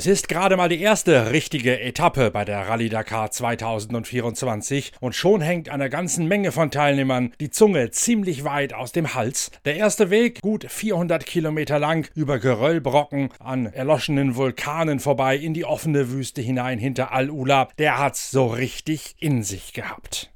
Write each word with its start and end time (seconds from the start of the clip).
Es 0.00 0.06
ist 0.06 0.30
gerade 0.30 0.56
mal 0.56 0.70
die 0.70 0.80
erste 0.80 1.30
richtige 1.30 1.78
Etappe 1.78 2.30
bei 2.30 2.46
der 2.46 2.66
Rallye 2.66 2.88
Dakar 2.88 3.30
2024 3.30 4.92
und 4.98 5.14
schon 5.14 5.42
hängt 5.42 5.68
einer 5.68 5.90
ganzen 5.90 6.26
Menge 6.26 6.52
von 6.52 6.70
Teilnehmern 6.70 7.34
die 7.38 7.50
Zunge 7.50 7.90
ziemlich 7.90 8.44
weit 8.44 8.72
aus 8.72 8.92
dem 8.92 9.12
Hals. 9.12 9.50
Der 9.66 9.76
erste 9.76 10.08
Weg, 10.08 10.40
gut 10.40 10.64
400 10.66 11.26
Kilometer 11.26 11.78
lang, 11.78 12.08
über 12.14 12.38
Geröllbrocken, 12.38 13.28
an 13.40 13.66
erloschenen 13.66 14.36
Vulkanen 14.36 15.00
vorbei, 15.00 15.36
in 15.36 15.52
die 15.52 15.66
offene 15.66 16.10
Wüste 16.10 16.40
hinein 16.40 16.78
hinter 16.78 17.12
Al-Ula, 17.12 17.68
der 17.78 17.98
hat's 17.98 18.30
so 18.30 18.46
richtig 18.46 19.16
in 19.18 19.42
sich 19.42 19.74
gehabt. 19.74 20.30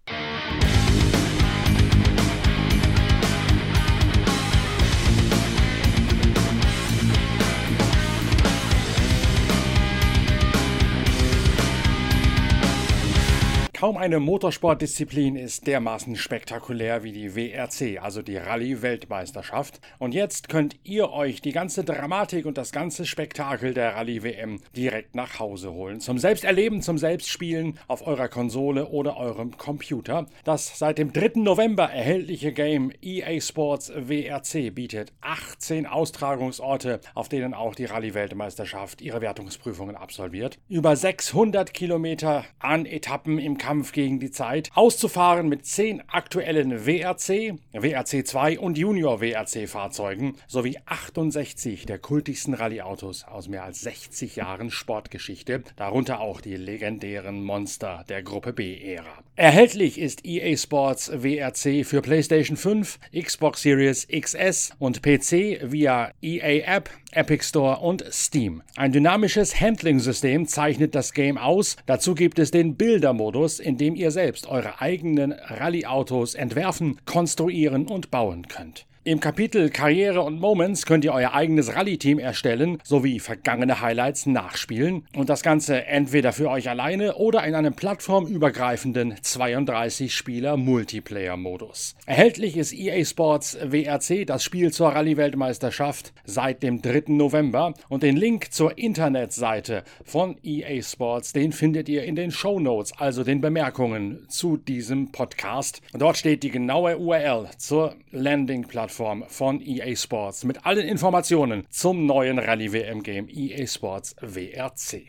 Kaum 13.84 13.98
eine 13.98 14.18
Motorsportdisziplin 14.18 15.36
ist 15.36 15.66
dermaßen 15.66 16.16
spektakulär 16.16 17.02
wie 17.02 17.12
die 17.12 17.36
WRC, 17.36 18.02
also 18.02 18.22
die 18.22 18.38
Rallye-Weltmeisterschaft. 18.38 19.78
Und 19.98 20.14
jetzt 20.14 20.48
könnt 20.48 20.76
ihr 20.84 21.10
euch 21.10 21.42
die 21.42 21.52
ganze 21.52 21.84
Dramatik 21.84 22.46
und 22.46 22.56
das 22.56 22.72
ganze 22.72 23.04
Spektakel 23.04 23.74
der 23.74 23.94
Rallye-WM 23.94 24.62
direkt 24.74 25.14
nach 25.14 25.38
Hause 25.38 25.74
holen. 25.74 26.00
Zum 26.00 26.16
Selbsterleben, 26.16 26.80
zum 26.80 26.96
Selbstspielen 26.96 27.78
auf 27.86 28.06
eurer 28.06 28.28
Konsole 28.28 28.86
oder 28.88 29.18
eurem 29.18 29.58
Computer. 29.58 30.28
Das 30.44 30.78
seit 30.78 30.96
dem 30.96 31.12
3. 31.12 31.42
November 31.42 31.84
erhältliche 31.84 32.52
Game 32.52 32.91
EA 33.02 33.38
Sports 33.38 33.92
WRC 33.94 34.74
bietet 34.74 35.12
18 35.20 35.84
Austragungsorte, 35.84 37.00
auf 37.14 37.28
denen 37.28 37.52
auch 37.52 37.74
die 37.74 37.84
Rallye-Weltmeisterschaft 37.84 39.02
ihre 39.02 39.20
Wertungsprüfungen 39.20 39.94
absolviert. 39.94 40.58
Über 40.70 40.96
600 40.96 41.74
Kilometer 41.74 42.46
an 42.60 42.86
Etappen 42.86 43.38
im 43.38 43.58
Kampf 43.58 43.73
Kampf 43.75 43.91
gegen 43.91 44.20
die 44.20 44.30
Zeit, 44.30 44.70
auszufahren 44.77 45.48
mit 45.48 45.67
zehn 45.67 46.00
aktuellen 46.06 46.86
WRC, 46.86 47.58
WRC 47.72 48.25
2 48.25 48.61
und 48.61 48.78
Junior 48.78 49.20
WRC 49.20 49.69
Fahrzeugen 49.69 50.36
sowie 50.47 50.78
68 50.86 51.84
der 51.84 51.98
kultigsten 51.98 52.55
Rallye-Autos 52.55 53.25
aus 53.25 53.48
mehr 53.48 53.64
als 53.64 53.81
60 53.81 54.36
Jahren 54.36 54.70
Sportgeschichte, 54.70 55.64
darunter 55.75 56.20
auch 56.20 56.41
die 56.41 56.55
legendären 56.55 57.42
Monster 57.42 58.05
der 58.08 58.22
Gruppe 58.22 58.53
B-Ära. 58.53 59.25
Erhältlich 59.34 59.98
ist 59.98 60.25
EA 60.25 60.56
Sports 60.56 61.11
WRC 61.12 61.84
für 61.84 62.00
PlayStation 62.00 62.56
5, 62.56 63.00
Xbox 63.12 63.62
Series 63.62 64.06
XS 64.06 64.70
und 64.78 65.03
PC 65.03 65.72
via 65.72 66.12
EA 66.22 66.77
App, 66.77 66.88
Epic 67.11 67.44
Store 67.44 67.81
und 67.81 68.05
Steam. 68.12 68.62
Ein 68.77 68.92
dynamisches 68.92 69.61
Handling-System 69.61 70.47
zeichnet 70.47 70.94
das 70.94 71.12
Game 71.12 71.36
aus. 71.36 71.77
Dazu 71.86 72.14
gibt 72.14 72.38
es 72.38 72.53
den 72.53 72.77
Bildermodus, 72.77 73.59
in 73.64 73.78
dem 73.78 73.94
ihr 73.96 74.10
selbst 74.10 74.46
eure 74.46 74.80
eigenen 74.80 75.32
Rallye-Autos 75.32 76.34
entwerfen, 76.34 77.00
konstruieren 77.06 77.86
und 77.86 78.10
bauen 78.10 78.48
könnt. 78.48 78.86
Im 79.06 79.20
Kapitel 79.20 79.69
Karriere 79.69 80.22
und 80.22 80.41
Moments 80.41 80.86
könnt 80.86 81.05
ihr 81.05 81.12
euer 81.12 81.34
eigenes 81.34 81.77
Rallye-Team 81.77 82.19
erstellen 82.19 82.78
sowie 82.84 83.20
vergangene 83.20 83.83
Highlights 83.83 84.24
nachspielen 84.24 85.06
und 85.14 85.28
das 85.28 85.42
Ganze 85.42 85.84
entweder 85.84 86.33
für 86.33 86.48
euch 86.48 86.70
alleine 86.70 87.16
oder 87.16 87.44
in 87.44 87.55
einem 87.55 87.75
plattformübergreifenden 87.75 89.16
32-Spieler-Multiplayer-Modus. 89.16 91.97
Erhältlich 92.06 92.56
ist 92.56 92.72
EA 92.72 93.04
Sports 93.04 93.59
WRC, 93.60 94.26
das 94.26 94.42
Spiel 94.42 94.72
zur 94.72 94.88
Rallye-Weltmeisterschaft, 94.88 96.15
seit 96.25 96.62
dem 96.62 96.81
3. 96.81 97.03
November 97.09 97.75
und 97.91 98.03
den 98.03 98.16
Link 98.16 98.54
zur 98.54 98.78
Internetseite 98.78 99.84
von 100.03 100.38
EA 100.42 100.82
Sports, 100.82 101.34
den 101.34 101.53
findet 101.53 101.91
ihr 101.91 102.04
in 102.04 102.16
den 102.16 102.31
Show 102.31 102.59
Notes, 102.59 102.94
also 102.97 103.22
den 103.22 103.42
Bemerkungen 103.42 104.25
zu 104.31 104.56
diesem 104.56 105.12
Podcast. 105.12 105.82
dort 105.92 106.16
steht 106.16 106.42
die 106.42 106.50
genaue 106.50 106.97
URL 106.97 107.50
zur 107.59 107.97
Landing-Plattform 108.10 108.94
Plattform 108.94 109.25
von 109.28 109.60
EA 109.60 109.97
Sports 109.97 110.44
mit 110.44 110.65
allen 110.65 110.87
Informationen 110.87 111.66
zum 111.69 112.06
neuen 112.06 112.38
Rallye 112.38 112.72
WM 112.72 113.03
Game 113.03 113.28
EA 113.28 113.66
Sports 113.66 114.15
WRC. 114.21 115.09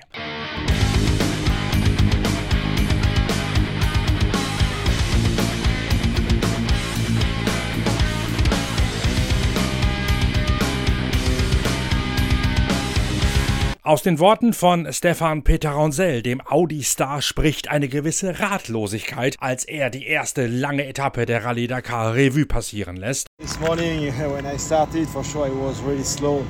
Aus 13.86 14.02
den 14.02 14.18
Worten 14.18 14.54
von 14.54 14.92
Stefan 14.92 15.44
Peter 15.44 15.70
Ronsell, 15.70 16.24
dem 16.24 16.42
Audi-Star, 16.44 17.22
spricht 17.22 17.70
eine 17.70 17.88
gewisse 17.88 18.40
Ratlosigkeit, 18.40 19.36
als 19.40 19.64
er 19.64 19.92
die 19.92 20.08
erste 20.08 20.48
lange 20.48 20.88
Etappe 20.88 21.28
der 21.28 21.46
Rallye 21.46 21.68
Dakar 21.68 22.16
Revue 22.16 22.48
passieren 22.48 22.98
lässt. 22.98 23.28
This 23.40 23.60
morning 23.60 24.12
when 24.34 24.44
I 24.44 24.58
started, 24.58 25.08
for 25.08 25.24
sure 25.24 25.46
I 25.46 25.52
was 25.52 25.84
really 25.84 26.04
slow. 26.04 26.44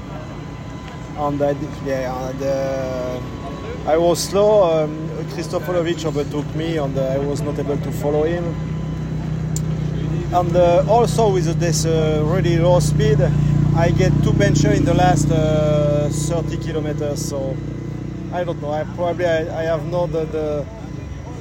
And 1.20 1.42
I, 1.42 1.54
yeah, 1.86 2.30
and, 2.30 2.42
uh, 2.42 3.94
I 3.94 3.98
was 3.98 4.24
slow. 4.24 4.86
Um, 4.86 4.96
Kristofolovic 5.36 6.06
overtook 6.06 6.46
me, 6.56 6.78
and 6.78 6.98
uh, 6.98 7.02
I 7.02 7.18
was 7.18 7.42
not 7.42 7.60
able 7.60 7.76
to 7.76 7.92
follow 7.92 8.24
him. 8.24 8.46
And 10.32 10.56
uh, 10.56 10.86
also 10.88 11.34
with 11.34 11.60
this 11.60 11.86
uh, 11.86 12.24
really 12.26 12.58
low 12.60 12.80
speed, 12.80 13.20
I 13.76 13.92
get 13.92 14.14
two 14.24 14.32
puncture 14.34 14.72
in 14.72 14.86
the 14.86 14.94
last 14.94 15.30
uh, 15.30 16.10
30 16.10 16.58
kilometers. 16.58 17.28
So 17.28 17.58
I 18.32 18.46
don't 18.46 18.62
know. 18.62 18.72
I 18.72 18.86
probably 18.96 19.26
I, 19.26 19.60
I 19.60 19.64
have 19.64 19.86
not 19.88 20.14
the, 20.14 20.24
the 20.26 20.66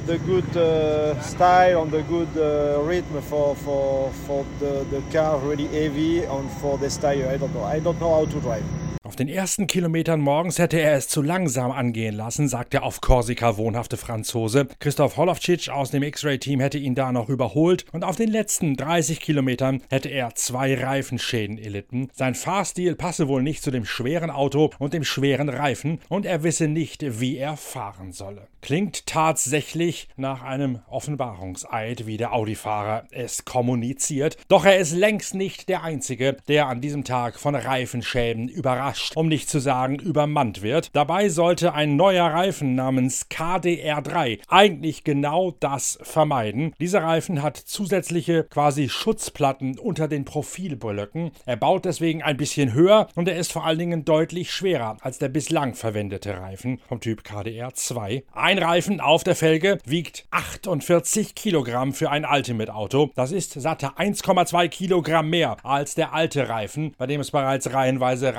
the 0.05 0.17
good 0.19 0.57
uh, 0.57 1.19
style 1.21 1.83
and 1.83 1.91
the 1.91 2.03
good 2.03 2.27
uh, 2.37 2.81
rhythm 2.83 3.21
for 3.21 3.55
for 3.55 4.11
for 4.27 4.45
the, 4.59 4.85
the 4.91 5.01
car 5.13 5.39
really 5.39 5.67
heavy 5.67 6.23
and 6.23 6.51
for 6.59 6.77
this 6.77 6.97
tire. 6.97 7.29
I 7.29 7.37
don't 7.37 7.53
know. 7.53 7.63
I 7.63 7.79
don't 7.79 7.99
know 8.01 8.13
how 8.13 8.25
to 8.25 8.39
drive. 8.41 8.84
Auf 9.05 9.15
den 9.15 9.27
ersten 9.27 9.67
Kilometern 9.67 10.19
morgens 10.19 10.57
hätte 10.57 10.79
er 10.79 10.95
es 10.95 11.07
zu 11.07 11.21
langsam 11.21 11.69
angehen 11.69 12.15
lassen, 12.15 12.47
sagt 12.47 12.73
der 12.73 12.81
auf 12.81 13.01
Korsika 13.01 13.55
wohnhafte 13.55 13.97
Franzose. 13.97 14.67
Christoph 14.79 15.17
Holovcic 15.17 15.69
aus 15.69 15.91
dem 15.91 16.01
X-Ray-Team 16.01 16.59
hätte 16.59 16.79
ihn 16.79 16.95
da 16.95 17.11
noch 17.11 17.29
überholt 17.29 17.85
und 17.91 18.03
auf 18.03 18.15
den 18.15 18.29
letzten 18.29 18.75
30 18.75 19.19
Kilometern 19.19 19.83
hätte 19.91 20.09
er 20.09 20.33
zwei 20.33 20.73
Reifenschäden 20.73 21.59
erlitten. 21.59 22.09
Sein 22.13 22.33
Fahrstil 22.33 22.95
passe 22.95 23.27
wohl 23.27 23.43
nicht 23.43 23.61
zu 23.61 23.69
dem 23.69 23.85
schweren 23.85 24.31
Auto 24.31 24.71
und 24.79 24.95
dem 24.95 25.03
schweren 25.03 25.49
Reifen 25.49 25.99
und 26.09 26.25
er 26.25 26.41
wisse 26.41 26.67
nicht, 26.67 27.21
wie 27.21 27.37
er 27.37 27.57
fahren 27.57 28.11
solle. 28.11 28.47
Klingt 28.63 29.05
tatsächlich 29.05 30.07
nach 30.15 30.41
einem 30.41 30.79
Offenbarungseid, 30.89 32.07
wie 32.07 32.17
der 32.17 32.33
Audi-Fahrer 32.33 33.05
es 33.11 33.45
kommuniziert. 33.45 34.37
Doch 34.47 34.65
er 34.65 34.79
ist 34.79 34.93
längst 34.93 35.35
nicht 35.35 35.69
der 35.69 35.83
Einzige, 35.83 36.37
der 36.47 36.65
an 36.65 36.81
diesem 36.81 37.03
Tag 37.03 37.39
von 37.39 37.53
Reifenschäden 37.53 38.47
überrascht, 38.47 38.94
um 39.15 39.27
nicht 39.27 39.49
zu 39.49 39.59
sagen 39.59 39.99
übermannt 39.99 40.63
wird. 40.63 40.89
Dabei 40.93 41.29
sollte 41.29 41.73
ein 41.73 41.95
neuer 41.95 42.25
Reifen 42.25 42.73
namens 42.73 43.29
KDR3 43.29 44.39
eigentlich 44.47 45.03
genau 45.03 45.51
das 45.59 45.99
vermeiden. 46.01 46.73
Dieser 46.79 47.03
Reifen 47.03 47.43
hat 47.43 47.57
zusätzliche 47.57 48.45
quasi 48.45 48.89
Schutzplatten 48.89 49.77
unter 49.77 50.07
den 50.07 50.25
Profilblöcken. 50.25 51.31
Er 51.45 51.57
baut 51.57 51.85
deswegen 51.85 52.23
ein 52.23 52.37
bisschen 52.37 52.73
höher 52.73 53.09
und 53.13 53.27
er 53.27 53.37
ist 53.37 53.51
vor 53.51 53.65
allen 53.65 53.79
Dingen 53.79 54.05
deutlich 54.05 54.51
schwerer 54.51 54.97
als 55.01 55.19
der 55.19 55.29
bislang 55.29 55.75
verwendete 55.75 56.39
Reifen 56.39 56.79
vom 56.87 56.99
Typ 56.99 57.21
KDR2. 57.21 58.23
Ein 58.33 58.55
ein 58.55 58.63
Reifen 58.63 59.01
auf 59.01 59.25
der 59.25 59.35
Felge 59.35 59.79
wiegt 59.83 60.27
48 60.31 61.35
Kilogramm 61.35 61.93
für 61.93 62.09
ein 62.09 62.23
Ultimate-Auto. 62.23 63.11
Das 63.13 63.33
ist 63.33 63.51
satte 63.51 63.97
1,2 63.97 64.69
Kilogramm 64.69 65.29
mehr 65.29 65.57
als 65.63 65.93
der 65.95 66.13
alte 66.13 66.47
Reifen, 66.47 66.93
bei 66.97 67.05
dem 67.05 67.19
es 67.19 67.31
bereits 67.31 67.73
reihenweise 67.73 68.33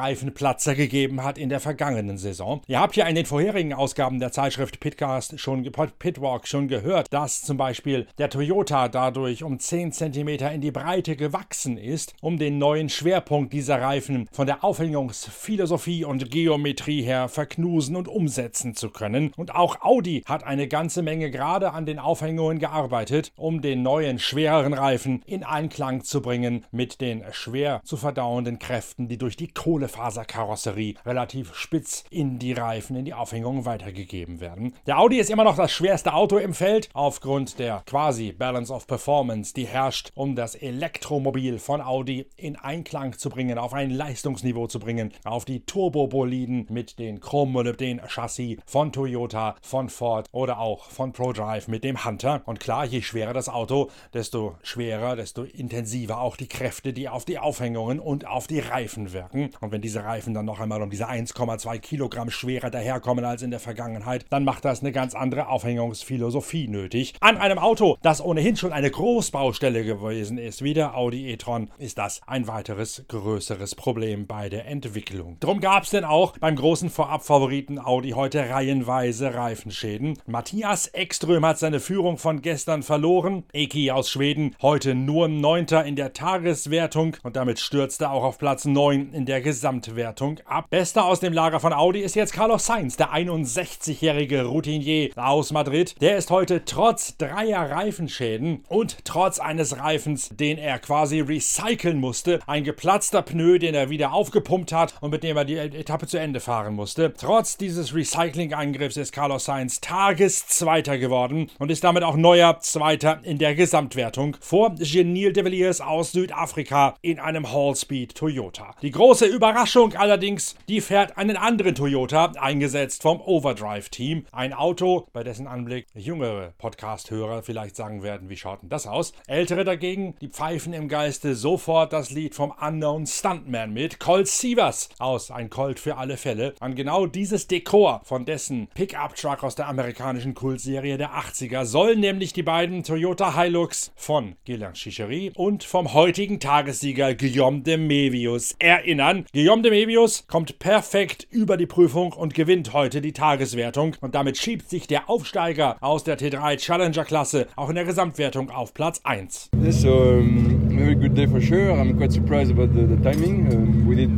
Reifenplatzer 0.47 0.77
gegeben 0.77 1.25
hat 1.25 1.39
in 1.39 1.49
der 1.49 1.59
vergangenen 1.59 2.19
Saison. 2.19 2.63
Ihr 2.69 2.79
habt 2.79 2.95
ja 2.95 3.07
in 3.07 3.17
den 3.17 3.27
vorherigen 3.27 3.73
Ausgaben 3.73 4.21
der 4.21 4.31
Zeitschrift 4.31 4.79
Pitcast 4.79 5.41
schon, 5.41 5.65
Pitwalk 5.99 6.47
schon 6.47 6.69
gehört, 6.69 7.13
dass 7.13 7.43
zum 7.43 7.57
Beispiel 7.57 8.07
der 8.19 8.31
Toyota 8.31 8.89
dadurch 8.89 9.43
um 9.43 9.59
10 9.59 9.93
cm 9.93 10.29
in 10.29 10.61
die 10.61 10.71
Breite 10.71 11.17
gewachsen 11.17 11.77
ist, 11.79 12.15
um 12.21 12.39
den 12.39 12.59
neuen 12.59 12.89
Schwerpunkt 12.89 13.53
dieser 13.53 13.81
Reifen 13.81 14.29
von 14.31 14.47
der 14.47 14.63
Aufhängungsphilosophie 14.63 16.05
und 16.05 16.31
Geometrie 16.31 17.03
her 17.03 17.29
verknusen 17.29 17.97
und 17.97 18.07
umsetzen 18.07 18.75
zu 18.75 18.91
können. 18.91 19.33
Und 19.37 19.55
auch 19.55 19.83
Audi 19.83 20.23
hat 20.27 20.45
eine 20.45 20.69
ganze 20.69 21.03
Menge 21.03 21.31
gerade 21.31 21.73
an 21.73 21.87
den 21.87 21.99
Aufhängungen 21.99 22.61
gearbeitet, 22.61 23.33
um 23.37 23.63
den 23.63 23.83
neuen, 23.83 24.21
schwereren 24.21 24.75
Reifen 24.75 25.23
in 25.27 25.43
Einklang 25.43 26.05
zu 26.05 26.23
bringen 26.23 26.65
mit 26.71 27.01
den 27.01 27.25
schwer 27.33 27.81
zu 27.85 27.97
verdauenden 27.97 28.61
Kräften, 28.61 29.09
die 29.09 29.19
durch 29.19 29.37
die 29.37 29.49
Kohlefaserkapseln 29.49 30.36
Karosserie 30.37 30.97
relativ 31.07 31.55
spitz 31.55 32.05
in 32.11 32.39
die 32.39 32.53
Reifen, 32.53 32.95
in 32.95 33.07
die 33.07 33.15
Aufhängung 33.15 33.65
weitergegeben 33.65 34.39
werden. 34.39 34.75
Der 34.87 34.99
Audi 34.99 35.17
ist 35.17 35.31
immer 35.31 35.45
noch 35.45 35.57
das 35.57 35.73
schwerste 35.73 36.13
Auto 36.13 36.37
im 36.37 36.53
Feld, 36.53 36.91
aufgrund 36.93 37.59
der 37.59 37.83
quasi 37.87 38.33
Balance 38.33 38.71
of 38.71 38.87
Performance, 38.87 39.55
die 39.55 39.67
herrscht, 39.67 40.13
um 40.15 40.37
das 40.37 40.55
Elektromobil 40.55 41.59
von 41.59 41.81
Audi 41.81 42.27
in 42.37 42.57
Einklang 42.57 43.17
zu 43.17 43.31
bringen, 43.31 43.57
auf 43.57 43.73
ein 43.73 43.89
Leistungsniveau 43.89 44.67
zu 44.67 44.79
bringen, 44.79 45.11
auf 45.25 45.47
die 45.47 45.65
Turboboliden 45.65 46.67
mit 46.69 46.99
den 46.99 47.21
Chrommolybden 47.21 48.03
Chassis 48.07 48.59
von 48.67 48.93
Toyota, 48.93 49.57
von 49.63 49.89
Ford 49.89 50.29
oder 50.33 50.59
auch 50.59 50.85
von 50.91 51.13
ProDrive 51.13 51.69
mit 51.69 51.83
dem 51.83 52.05
Hunter. 52.05 52.43
Und 52.45 52.61
klar, 52.61 52.85
je 52.85 53.01
schwerer 53.01 53.33
das 53.33 53.49
Auto, 53.49 53.91
desto 54.13 54.57
schwerer, 54.63 55.17
desto 55.17 55.45
intensiver 55.45 56.21
auch 56.21 56.37
die 56.37 56.49
Kräfte, 56.49 56.93
die 56.93 57.09
auf 57.09 57.25
die 57.25 57.39
Aufhängungen 57.39 58.01
und 58.01 58.27
auf 58.27 58.47
die 58.47 58.61
Reifen 58.61 59.15
wirken. 59.15 59.51
Und 59.61 59.73
wenn 59.73 59.81
diese 59.81 60.05
Reifen 60.05 60.26
dann 60.35 60.47
noch 60.47 60.61
einmal 60.61 60.83
um 60.83 60.91
diese 60.91 61.09
1,2 61.09 61.79
Kilogramm 61.79 62.31
schwerer 62.31 62.71
daherkommen 62.71 63.25
als 63.25 63.43
in 63.43 63.51
der 63.51 63.61
Vergangenheit, 63.61 64.25
dann 64.31 64.45
macht 64.45 64.65
das 64.65 64.81
eine 64.81 64.93
ganz 64.93 65.15
andere 65.15 65.49
Aufhängungsphilosophie 65.49 66.69
nötig. 66.69 67.15
An 67.21 67.37
einem 67.37 67.59
Auto, 67.59 67.99
das 68.03 68.25
ohnehin 68.25 68.57
schon 68.57 68.73
eine 68.73 68.91
Großbaustelle 68.91 69.85
gewesen 69.85 70.39
ist, 70.39 70.63
wie 70.63 70.75
der 70.75 70.97
Audi 70.97 71.31
e-tron, 71.31 71.71
ist 71.79 71.99
das 71.99 72.21
ein 72.27 72.49
weiteres 72.49 73.05
größeres 73.09 73.75
Problem 73.75 74.27
bei 74.27 74.49
der 74.49 74.67
Entwicklung. 74.67 75.37
Drum 75.41 75.61
gab 75.61 75.85
es 75.85 75.91
denn 75.91 76.05
auch 76.05 76.37
beim 76.39 76.57
großen 76.57 76.91
Vorabfavoriten 76.91 77.79
Audi 77.79 78.11
heute 78.11 78.49
reihenweise 78.49 79.35
Reifenschäden. 79.35 80.19
Matthias 80.27 80.93
Ekström 80.93 81.45
hat 81.47 81.59
seine 81.59 81.81
Führung 81.81 82.19
von 82.19 82.43
gestern 82.43 82.83
verloren. 82.83 83.45
Eki 83.53 83.91
aus 83.91 84.11
Schweden 84.11 84.55
heute 84.63 84.95
nur 84.95 85.29
Neunter 85.29 85.85
in 85.85 85.97
der 85.97 86.13
Tageswertung 86.13 87.17
und 87.23 87.37
damit 87.37 87.59
stürzte 87.59 88.11
auch 88.11 88.25
auf 88.25 88.39
Platz 88.39 88.65
9 88.65 89.13
in 89.13 89.27
der 89.27 89.41
Gesamtwertung 89.41 90.16
ab. 90.47 90.71
Bester 90.71 91.05
aus 91.05 91.21
dem 91.21 91.35
Lager 91.35 91.61
von 91.61 91.75
Audi 91.75 92.01
ist 92.01 92.17
jetzt 92.17 92.33
Carlos 92.33 92.65
Sainz, 92.65 92.97
der 92.97 93.13
61-jährige 93.13 94.47
Routinier 94.47 95.11
aus 95.15 95.53
Madrid. 95.53 95.95
Der 96.01 96.17
ist 96.17 96.31
heute 96.31 96.65
trotz 96.65 97.19
dreier 97.19 97.71
Reifenschäden 97.71 98.65
und 98.69 99.05
trotz 99.05 99.39
eines 99.39 99.79
Reifens, 99.79 100.31
den 100.31 100.57
er 100.57 100.79
quasi 100.79 101.21
recyceln 101.21 102.01
musste, 102.01 102.41
ein 102.47 102.65
geplatzter 102.65 103.21
Pneu, 103.21 103.59
den 103.59 103.75
er 103.75 103.91
wieder 103.91 104.15
aufgepumpt 104.15 104.73
hat 104.73 104.95
und 105.03 105.11
mit 105.11 105.23
dem 105.23 105.37
er 105.37 105.45
die 105.45 105.57
Etappe 105.57 106.07
zu 106.07 106.19
Ende 106.19 106.41
fahren 106.41 106.75
musste. 106.75 107.13
Trotz 107.13 107.59
dieses 107.59 107.95
Recycling-Eingriffs 107.95 108.97
ist 108.97 109.13
Carlos 109.13 109.45
Sainz 109.45 109.81
Tageszweiter 109.83 110.97
geworden 110.97 111.51
und 111.59 111.71
ist 111.71 111.85
damit 111.85 112.05
auch 112.05 112.17
neuer 112.17 112.59
Zweiter 112.61 113.21
in 113.23 113.37
der 113.37 113.55
Gesamtwertung 113.55 114.39
vor 114.41 114.75
Genil 114.77 115.35
de 115.35 115.45
Villiers 115.45 115.83
aus 115.83 116.13
Südafrika 116.13 116.95
in 117.03 117.21
einem 117.21 117.53
Hallspeed 117.53 118.15
Toyota. 118.15 118.75
Die 118.81 118.91
große 118.91 119.27
Überraschung 119.27 119.93
allerdings, 120.07 120.55
die 120.69 120.81
fährt 120.81 121.19
einen 121.19 121.37
anderen 121.37 121.75
Toyota, 121.75 122.31
eingesetzt 122.39 123.03
vom 123.03 123.21
Overdrive 123.21 123.89
Team. 123.89 124.25
Ein 124.31 124.53
Auto, 124.53 125.09
bei 125.13 125.25
dessen 125.25 125.49
Anblick 125.49 125.87
jüngere 125.95 126.53
Podcast-Hörer 126.59 127.43
vielleicht 127.43 127.75
sagen 127.75 128.05
werden, 128.05 128.31
wie 128.31 128.37
schaut 128.37 128.63
denn 128.63 128.69
das 128.69 128.87
aus? 128.87 129.15
Ältere 129.27 129.65
dagegen, 129.65 130.15
die 130.21 130.29
pfeifen 130.29 130.75
im 130.75 130.89
Geiste 130.89 131.35
sofort 131.35 131.93
das 131.93 132.13
Lied 132.13 132.37
vom 132.37 132.53
Unknown 132.53 133.05
Stuntman 133.05 133.73
mit 133.73 133.99
Colt 133.99 134.29
Sievers 134.29 134.91
aus 135.01 135.33
Ein 135.33 135.51
Colt 135.51 135.81
für 135.81 135.97
alle 135.97 136.17
Fälle. 136.17 136.55
An 136.61 136.77
genau 136.77 137.07
dieses 137.07 137.49
Dekor 137.49 138.01
von 138.05 138.25
dessen 138.25 138.69
Pickup-Truck 138.75 139.43
aus 139.43 139.57
der 139.57 139.67
amerikanischen 139.67 140.35
Kultserie 140.35 140.99
der 140.99 141.15
80er 141.15 141.65
sollen 141.65 141.99
nämlich 141.99 142.33
die 142.33 142.45
beiden 142.45 142.85
Toyota 142.85 143.37
Hilux 143.37 143.91
von 143.97 144.37
Gillian 144.45 144.75
Chichery 144.75 145.33
und 145.35 145.65
vom 145.65 145.95
heutigen 145.95 146.39
Tagessieger 146.39 147.17
Guillaume 147.17 147.63
de 147.63 147.77
Mevius 147.77 148.55
erinnern. 148.61 149.27
Guillaume 149.33 149.63
de 149.63 149.73
Mevius 149.73 149.86
kommt 150.27 150.59
perfekt 150.59 151.29
über 151.31 151.57
die 151.57 151.67
Prüfung 151.67 152.13
und 152.13 152.35
gewinnt 152.35 152.73
heute 152.73 153.01
die 153.01 153.13
Tageswertung 153.13 153.95
und 154.01 154.15
damit 154.15 154.37
schiebt 154.37 154.69
sich 154.69 154.89
der 154.89 155.09
Aufsteiger 155.09 155.77
aus 155.81 156.03
der 156.03 156.19
T3 156.19 156.57
Challenger 156.57 157.05
Klasse 157.05 157.47
auch 157.55 157.69
in 157.69 157.77
der 157.77 157.85
Gesamtwertung 157.85 158.51
auf 158.51 158.75
Platz 158.75 159.01
1. 159.05 159.51
Yes, 159.63 159.85
um, 159.85 160.69
very 160.71 160.97
good 160.97 161.17
day 161.17 161.29
for 161.29 161.41
sure. 161.41 161.73
I'm 161.73 161.97
quite 161.97 162.13
surprised 162.13 162.51
about 162.51 162.75
the, 162.75 162.85
the 162.87 162.97
timing. 163.03 163.47
Um, 163.53 163.87
we 163.87 163.95
did 163.95 164.11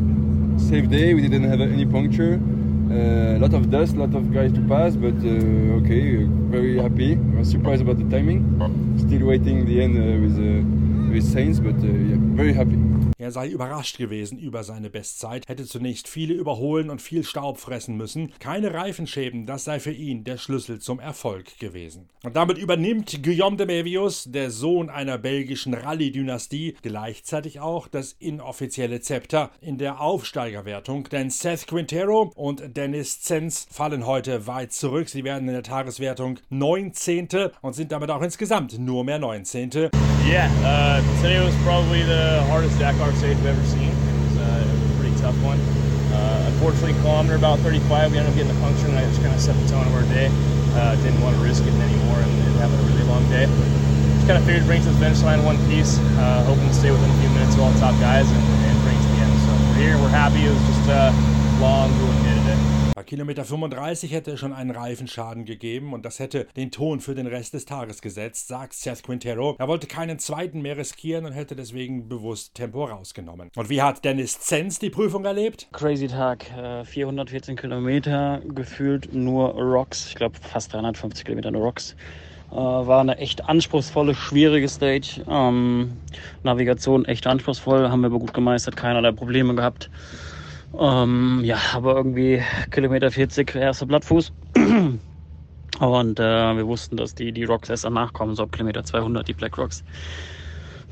safe 0.58 0.88
day. 0.88 1.14
We 1.14 1.20
didn't 1.20 1.44
have 1.44 1.60
any 1.60 1.84
puncture. 1.84 2.40
A 2.90 3.36
uh, 3.36 3.38
lot 3.38 3.52
of 3.52 3.70
dust, 3.70 3.96
lot 3.96 4.14
of 4.14 4.32
guys 4.32 4.52
to 4.54 4.60
pass, 4.62 4.96
but 4.96 5.14
uh, 5.22 5.82
okay, 5.82 6.24
very 6.50 6.78
happy. 6.78 7.12
I 7.12 7.38
was 7.40 7.50
surprised 7.50 7.82
about 7.82 7.98
the 7.98 8.08
timing. 8.08 8.40
Still 8.98 9.26
waiting 9.26 9.66
the 9.66 9.82
end 9.82 9.98
uh, 9.98 10.16
with, 10.22 10.38
uh, 10.38 11.12
with 11.12 11.24
Saints, 11.30 11.60
but 11.60 11.74
uh, 11.74 11.86
yeah, 11.86 12.16
very 12.34 12.54
happy. 12.54 12.78
Er 13.20 13.32
sei 13.32 13.48
überrascht 13.48 13.98
gewesen 13.98 14.38
über 14.38 14.62
seine 14.62 14.90
Bestzeit, 14.90 15.48
hätte 15.48 15.66
zunächst 15.66 16.06
viele 16.06 16.34
überholen 16.34 16.88
und 16.88 17.02
viel 17.02 17.24
Staub 17.24 17.58
fressen 17.58 17.96
müssen. 17.96 18.32
Keine 18.38 18.72
Reifenschäden, 18.72 19.44
das 19.44 19.64
sei 19.64 19.80
für 19.80 19.90
ihn 19.90 20.22
der 20.22 20.38
Schlüssel 20.38 20.78
zum 20.78 21.00
Erfolg 21.00 21.58
gewesen. 21.58 22.08
Und 22.22 22.36
damit 22.36 22.58
übernimmt 22.58 23.24
Guillaume 23.24 23.56
de 23.56 23.66
Mevius, 23.66 24.30
der 24.30 24.52
Sohn 24.52 24.88
einer 24.88 25.18
belgischen 25.18 25.74
Rallye-Dynastie, 25.74 26.76
gleichzeitig 26.80 27.58
auch 27.58 27.88
das 27.88 28.12
inoffizielle 28.12 29.00
Zepter 29.00 29.50
in 29.60 29.78
der 29.78 30.00
Aufsteigerwertung, 30.00 31.08
denn 31.08 31.30
Seth 31.30 31.66
Quintero 31.66 32.30
und 32.36 32.76
Dennis 32.76 33.20
Zenz 33.20 33.66
fallen 33.68 34.06
heute 34.06 34.46
weit 34.46 34.72
zurück. 34.72 35.08
Sie 35.08 35.24
werden 35.24 35.48
in 35.48 35.54
der 35.54 35.64
Tageswertung 35.64 36.38
19. 36.50 37.28
und 37.62 37.72
sind 37.72 37.90
damit 37.90 38.12
auch 38.12 38.22
insgesamt 38.22 38.78
nur 38.78 39.02
mehr 39.02 39.18
19. 39.18 39.90
Yeah, 40.24 40.50
uh, 40.62 41.00
today 41.22 41.40
was 41.40 41.54
probably 41.64 42.02
the 42.02 42.44
hardest 42.48 42.78
Dakar 42.78 43.07
stage 43.16 43.36
we've 43.38 43.54
ever 43.54 43.64
seen. 43.64 43.88
It 43.88 44.16
was, 44.20 44.34
uh, 44.36 44.68
it 44.68 44.76
was 44.76 44.90
a 44.90 44.96
pretty 45.00 45.16
tough 45.22 45.38
one. 45.40 45.60
Uh, 46.12 46.52
unfortunately, 46.52 46.92
kilometer 47.00 47.36
about 47.36 47.58
35, 47.60 48.12
we 48.12 48.18
ended 48.18 48.28
up 48.28 48.36
getting 48.36 48.52
a 48.52 48.60
puncture, 48.60 48.88
and 48.88 48.98
I 48.98 49.06
just 49.06 49.22
kind 49.22 49.32
of 49.32 49.40
set 49.40 49.56
the 49.56 49.68
tone 49.68 49.86
of 49.86 49.94
our 49.94 50.04
day. 50.12 50.28
Uh, 50.76 50.96
didn't 51.00 51.20
want 51.22 51.36
to 51.36 51.42
risk 51.42 51.64
it 51.64 51.72
anymore 51.72 52.20
and, 52.20 52.32
and 52.44 52.54
having 52.60 52.78
a 52.78 52.86
really 52.90 53.06
long 53.08 53.24
day. 53.30 53.46
Just 53.46 54.26
kind 54.26 54.38
of 54.38 54.44
figured 54.44 54.66
bring 54.66 54.82
to 54.82 54.90
the 54.92 55.00
finish 55.00 55.22
line 55.22 55.40
in 55.40 55.44
one 55.44 55.58
piece, 55.70 55.98
uh, 56.20 56.44
hoping 56.44 56.68
to 56.68 56.76
stay 56.76 56.90
within 56.90 57.08
a 57.08 57.18
few 57.22 57.30
minutes 57.32 57.54
of 57.56 57.64
all 57.64 57.72
the 57.72 57.80
top 57.80 57.96
guys 58.02 58.28
and, 58.28 58.42
and 58.68 58.76
bring 58.84 58.98
to 58.98 59.08
the 59.14 59.18
end. 59.24 59.32
So 59.46 59.50
we're 59.72 59.80
here, 59.80 59.96
we're 59.96 60.12
happy. 60.12 60.44
It 60.44 60.52
was 60.52 60.64
just 60.68 60.84
a 60.92 61.14
long, 61.62 61.88
grueling 61.96 62.22
day 62.22 62.27
Kilometer 63.08 63.42
35 63.42 64.12
hätte 64.12 64.32
es 64.32 64.40
schon 64.40 64.52
einen 64.52 64.70
Reifenschaden 64.70 65.46
gegeben 65.46 65.94
und 65.94 66.04
das 66.04 66.18
hätte 66.18 66.46
den 66.56 66.70
Ton 66.70 67.00
für 67.00 67.14
den 67.14 67.26
Rest 67.26 67.54
des 67.54 67.64
Tages 67.64 68.02
gesetzt, 68.02 68.48
sagt 68.48 68.74
Seth 68.74 69.02
Quintero. 69.02 69.56
Er 69.58 69.66
wollte 69.66 69.86
keinen 69.86 70.18
zweiten 70.18 70.60
mehr 70.60 70.76
riskieren 70.76 71.24
und 71.24 71.32
hätte 71.32 71.56
deswegen 71.56 72.10
bewusst 72.10 72.54
Tempo 72.54 72.84
rausgenommen. 72.84 73.50
Und 73.56 73.70
wie 73.70 73.80
hat 73.80 74.04
Dennis 74.04 74.40
Zenz 74.40 74.78
die 74.78 74.90
Prüfung 74.90 75.24
erlebt? 75.24 75.68
Crazy 75.72 76.06
Tag, 76.06 76.44
414 76.84 77.56
Kilometer, 77.56 78.42
gefühlt 78.46 79.10
nur 79.14 79.54
Rocks. 79.54 80.08
Ich 80.08 80.14
glaube 80.14 80.36
fast 80.42 80.74
350 80.74 81.24
Kilometer 81.24 81.50
nur 81.50 81.62
Rocks. 81.62 81.96
war 82.50 83.00
eine 83.00 83.16
echt 83.16 83.48
anspruchsvolle, 83.48 84.14
schwierige 84.14 84.68
Stage. 84.68 85.24
Ähm, 85.30 85.96
Navigation 86.42 87.06
echt 87.06 87.26
anspruchsvoll, 87.26 87.88
haben 87.88 88.02
wir 88.02 88.08
aber 88.08 88.18
gut 88.18 88.34
gemeistert, 88.34 88.76
keinerlei 88.76 89.12
Probleme 89.12 89.54
gehabt. 89.54 89.88
Ähm, 90.76 91.40
ja, 91.42 91.58
aber 91.74 91.96
irgendwie 91.96 92.42
Kilometer 92.70 93.10
40 93.10 93.54
erster 93.54 93.86
Blattfuß. 93.86 94.32
Und 95.80 96.20
äh, 96.20 96.56
wir 96.56 96.66
wussten, 96.66 96.96
dass 96.96 97.14
die, 97.14 97.32
die 97.32 97.44
Rocks 97.44 97.68
erst 97.68 97.84
danach 97.84 98.12
kommen, 98.12 98.34
so 98.34 98.42
ab 98.42 98.52
Kilometer 98.52 98.82
200, 98.84 99.26
die 99.28 99.34
Black 99.34 99.56
Rocks. 99.58 99.84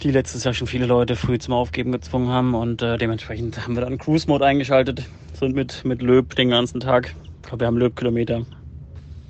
Die 0.02 0.10
letztes 0.10 0.44
Jahr 0.44 0.54
schon 0.54 0.66
viele 0.66 0.86
Leute 0.86 1.16
früh 1.16 1.38
zum 1.38 1.54
Aufgeben 1.54 1.90
gezwungen 1.90 2.28
haben. 2.28 2.54
Und 2.54 2.82
äh, 2.82 2.98
dementsprechend 2.98 3.62
haben 3.64 3.74
wir 3.74 3.82
dann 3.82 3.98
Cruise 3.98 4.28
Mode 4.28 4.44
eingeschaltet. 4.44 5.04
Sind 5.32 5.54
mit, 5.54 5.84
mit 5.84 6.02
Löb 6.02 6.34
den 6.36 6.50
ganzen 6.50 6.80
Tag. 6.80 7.14
Ich 7.36 7.48
glaube, 7.48 7.60
wir 7.60 7.66
haben 7.66 7.78
Löb 7.78 7.96
Kilometer 7.96 8.44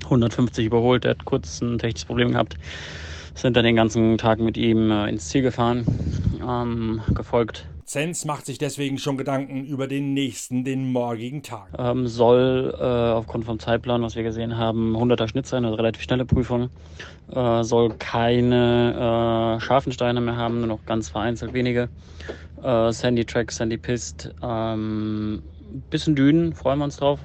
150 0.03 0.65
überholt. 0.65 1.03
Der 1.05 1.11
hat 1.11 1.25
kurz 1.25 1.61
ein 1.61 1.79
technisches 1.79 2.05
Problem 2.05 2.33
gehabt. 2.33 2.57
Sind 3.33 3.55
dann 3.55 3.65
den 3.65 3.75
ganzen 3.75 4.17
Tag 4.17 4.39
mit 4.39 4.57
ihm 4.57 4.91
äh, 4.91 5.09
ins 5.09 5.29
Ziel 5.29 5.41
gefahren. 5.41 5.85
Ähm, 6.45 7.01
gefolgt 7.13 7.67
Zenz 7.87 8.25
macht 8.25 8.45
sich 8.45 8.57
deswegen 8.57 8.97
schon 8.97 9.15
Gedanken 9.15 9.65
über 9.65 9.87
den 9.87 10.13
nächsten, 10.13 10.65
den 10.65 10.91
morgigen 10.91 11.41
Tag. 11.41 11.69
Ähm, 11.79 12.05
soll 12.05 12.75
äh, 12.77 12.83
aufgrund 12.83 13.45
vom 13.45 13.59
Zeitplan, 13.59 14.01
was 14.01 14.17
wir 14.17 14.23
gesehen 14.23 14.57
haben, 14.57 14.97
100er 14.97 15.29
Schnitt 15.29 15.47
sein, 15.47 15.63
also 15.63 15.77
relativ 15.77 16.03
schnelle 16.03 16.25
Prüfung. 16.25 16.69
Äh, 17.31 17.63
soll 17.63 17.93
keine 17.97 19.57
äh, 19.57 19.61
scharfen 19.61 19.93
Steine 19.93 20.19
mehr 20.19 20.35
haben, 20.35 20.59
nur 20.59 20.67
noch 20.67 20.85
ganz 20.85 21.07
vereinzelt 21.07 21.53
wenige. 21.53 21.87
Äh, 22.61 22.91
Sandy 22.91 23.23
Track, 23.23 23.53
Sandy 23.53 23.77
Pist, 23.77 24.35
ähm, 24.43 25.41
bisschen 25.89 26.13
Dünen, 26.13 26.53
freuen 26.53 26.79
wir 26.79 26.85
uns 26.85 26.97
drauf. 26.97 27.21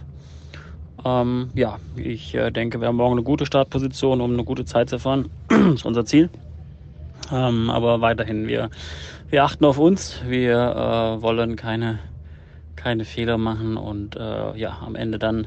Ähm, 1.04 1.50
ja, 1.54 1.80
ich 1.96 2.36
äh, 2.36 2.52
denke, 2.52 2.80
wir 2.80 2.86
haben 2.86 2.96
morgen 2.96 3.14
eine 3.14 3.24
gute 3.24 3.46
Startposition, 3.46 4.20
um 4.20 4.32
eine 4.32 4.44
gute 4.44 4.64
Zeit 4.64 4.90
zu 4.90 5.00
fahren. 5.00 5.28
das 5.48 5.74
ist 5.74 5.86
unser 5.86 6.04
Ziel. 6.04 6.30
Ähm, 7.30 7.70
aber 7.70 8.00
weiterhin, 8.00 8.48
wir, 8.48 8.70
wir 9.30 9.44
achten 9.44 9.64
auf 9.64 9.78
uns. 9.78 10.20
Wir 10.26 10.56
äh, 10.56 11.22
wollen 11.22 11.56
keine, 11.56 11.98
keine 12.76 13.04
Fehler 13.04 13.38
machen 13.38 13.76
und 13.76 14.16
äh, 14.16 14.56
ja, 14.56 14.78
am 14.84 14.94
Ende 14.94 15.18
dann 15.18 15.46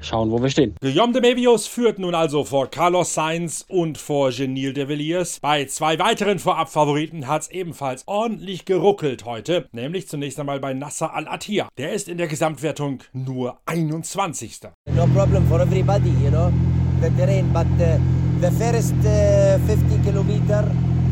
schauen, 0.00 0.30
wo 0.30 0.42
wir 0.42 0.50
stehen. 0.50 0.74
Guillaume 0.80 1.12
de 1.12 1.22
Mevius 1.22 1.66
führt 1.66 1.98
nun 1.98 2.14
also 2.14 2.44
vor 2.44 2.68
Carlos 2.68 3.14
Sainz 3.14 3.64
und 3.68 3.98
vor 3.98 4.30
Genil 4.30 4.72
de 4.72 4.88
Villiers. 4.88 5.38
Bei 5.40 5.64
zwei 5.66 5.98
weiteren 5.98 6.38
Vorabfavoriten 6.38 7.26
hat 7.26 7.42
es 7.42 7.50
ebenfalls 7.50 8.06
ordentlich 8.06 8.64
geruckelt 8.64 9.24
heute, 9.24 9.68
nämlich 9.72 10.08
zunächst 10.08 10.40
einmal 10.40 10.60
bei 10.60 10.74
Nasser 10.74 11.14
Al-Attiyah. 11.14 11.68
Der 11.78 11.92
ist 11.92 12.08
in 12.08 12.18
der 12.18 12.28
Gesamtwertung 12.28 13.00
nur 13.12 13.58
21. 13.66 14.60
No 14.94 15.06
problem 15.14 15.46
for 15.46 15.60
everybody, 15.60 16.10
you 16.22 16.30
know, 16.30 16.52
the 17.00 17.10
terrain, 17.16 17.52
but 17.52 17.66
uh, 17.78 17.98
the 18.40 18.50
first 18.52 18.94
uh, 19.04 19.58
50 19.66 20.02
kilometer 20.02 20.64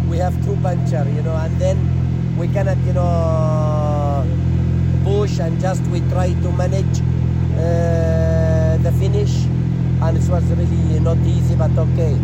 we 0.09 0.17
have 0.17 0.33
two 0.47 0.57
puncture, 0.63 1.05
you 1.15 1.21
know, 1.21 1.37
and 1.37 1.55
then 1.61 1.77
we 2.39 2.49
cannot, 2.49 2.79
you 2.87 2.95
know, 2.95 4.25
push 5.05 5.39
and 5.39 5.61
just 5.61 5.83
we 5.89 6.01
try 6.09 6.29
to 6.33 6.53
manage 6.53 7.01
uh, 7.53 8.79
the 8.83 8.93
finish, 8.99 9.45
and 10.01 10.17
it 10.17 10.29
was 10.31 10.43
really 10.45 11.01
not 11.01 11.19
easy, 11.19 11.55
but 11.55 11.71
okay. 11.77 12.17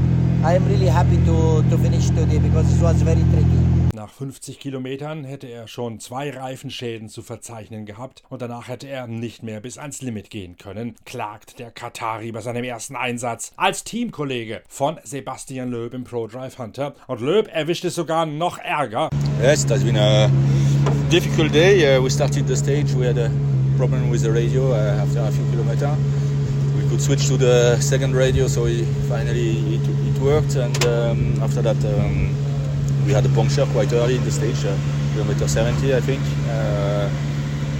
I 0.43 0.55
am 0.55 0.67
really 0.69 0.87
happy 0.87 1.17
to, 1.25 1.63
to 1.69 1.79
finish 1.79 2.09
today 2.09 2.39
because 2.39 2.75
it 2.75 2.83
was 2.83 3.03
very 3.03 3.23
tricky. 3.33 3.74
Nach 4.05 4.13
50 4.13 4.61
Kilometern 4.61 5.25
hätte 5.25 5.47
er 5.47 5.67
schon 5.67 5.99
zwei 5.99 6.29
Reifenschäden 6.29 7.09
zu 7.09 7.23
verzeichnen 7.23 7.87
gehabt 7.87 8.23
und 8.29 8.43
danach 8.43 8.69
hätte 8.69 8.87
er 8.87 9.07
nicht 9.07 9.43
mehr 9.43 9.61
bis 9.61 9.79
ans 9.79 10.03
Limit 10.03 10.29
gehen 10.29 10.59
können, 10.59 10.95
klagt 11.07 11.59
der 11.59 11.71
Katari 11.71 12.31
bei 12.31 12.43
seinem 12.43 12.65
ersten 12.65 12.97
Einsatz 12.97 13.53
als 13.57 13.83
Teamkollege 13.83 14.61
von 14.69 14.99
Sebastian 15.05 15.71
Loeb 15.71 15.95
im 15.95 16.05
ProDrive 16.05 16.59
Hunter. 16.59 16.95
Und 17.07 17.23
Loeb 17.23 17.49
erwischt 17.51 17.87
es 17.87 17.95
sogar 17.95 18.27
noch 18.27 18.59
ärger. 18.59 19.09
Yes, 19.41 19.65
it 19.65 19.71
has 19.71 19.83
been 19.83 19.97
a 19.97 20.31
difficult 21.11 21.55
day. 21.55 21.97
Uh, 21.97 22.05
we 22.05 22.11
started 22.11 22.47
the 22.47 22.57
stage, 22.57 22.95
we 22.95 23.07
had 23.07 23.17
a 23.17 23.31
problem 23.79 24.11
with 24.11 24.21
the 24.21 24.31
radio 24.31 24.73
uh, 24.73 25.01
after 25.03 25.21
a 25.21 25.31
few 25.31 25.51
kilometers. 25.51 25.97
We 26.77 26.87
could 26.91 27.01
switch 27.01 27.27
to 27.29 27.39
the 27.39 27.81
second 27.81 28.15
radio, 28.15 28.49
so 28.49 28.65
we, 28.65 28.85
finally 29.09 29.77
it, 29.77 29.81
it 29.81 30.21
worked. 30.21 30.57
And 30.57 30.77
um, 30.85 31.43
after 31.43 31.63
that, 31.63 31.83
um, 31.87 32.37
we 33.07 33.13
had 33.13 33.25
a 33.27 33.29
puncture 33.31 33.67
quite 33.67 33.93
early 33.93 34.17
in 34.17 34.25
the 34.25 34.31
stage, 34.31 34.65
uh, 34.65 34.77
kilometer 35.13 35.47
70, 35.47 35.95
I 35.95 36.01
think. 36.01 36.23
Uh, 36.49 37.11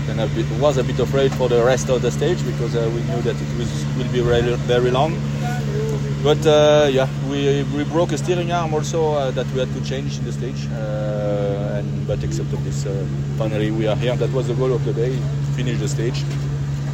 then 0.07 0.21
I 0.21 0.61
was 0.61 0.77
a 0.77 0.85
bit 0.85 0.99
afraid 1.01 1.33
for 1.33 1.49
the 1.49 1.65
rest 1.65 1.89
of 1.89 2.03
the 2.03 2.11
stage 2.11 2.45
because 2.45 2.77
uh, 2.77 2.91
we 2.95 3.01
knew 3.03 3.21
that 3.23 3.37
it 3.41 3.59
was, 3.59 3.87
will 3.97 4.13
be 4.13 4.21
very, 4.21 4.55
very 4.67 4.91
long. 4.91 5.17
But 6.23 6.45
yeah, 6.93 7.09
we, 7.29 7.63
we 7.75 7.85
broke 7.85 8.13
a 8.13 8.19
steering 8.19 8.53
arm 8.53 8.73
also 8.75 9.31
that 9.31 9.47
we 9.53 9.61
had 9.61 9.73
to 9.75 9.85
change 9.85 10.19
in 10.19 10.25
the 10.25 10.33
stage. 10.33 10.67
And 10.67 12.07
but 12.07 12.23
except 12.23 12.53
of 12.53 12.65
this, 12.65 12.85
finally 13.37 13.71
we 13.71 13.87
are 13.87 13.97
here. 13.97 14.17
That 14.17 14.31
was 14.33 14.49
the 14.49 14.55
goal 14.55 14.73
of 14.73 14.85
the 14.85 14.93
day: 14.95 15.19
finish 15.55 15.79
the 15.79 15.89
stage. 15.89 16.23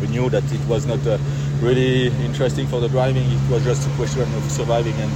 We 0.01 0.09
knew 0.09 0.31
that 0.31 0.45
it 0.53 0.67
was 0.67 0.87
not 0.87 1.07
uh, 1.07 1.19
really 1.61 2.09
interesting 2.25 2.67
for 2.67 2.81
the 2.81 2.89
driving. 2.89 3.23
It 3.31 3.51
was 3.51 3.63
just 3.63 3.87
a 3.87 3.91
question 3.91 4.23
of 4.23 4.51
surviving, 4.51 4.95
and 4.95 5.13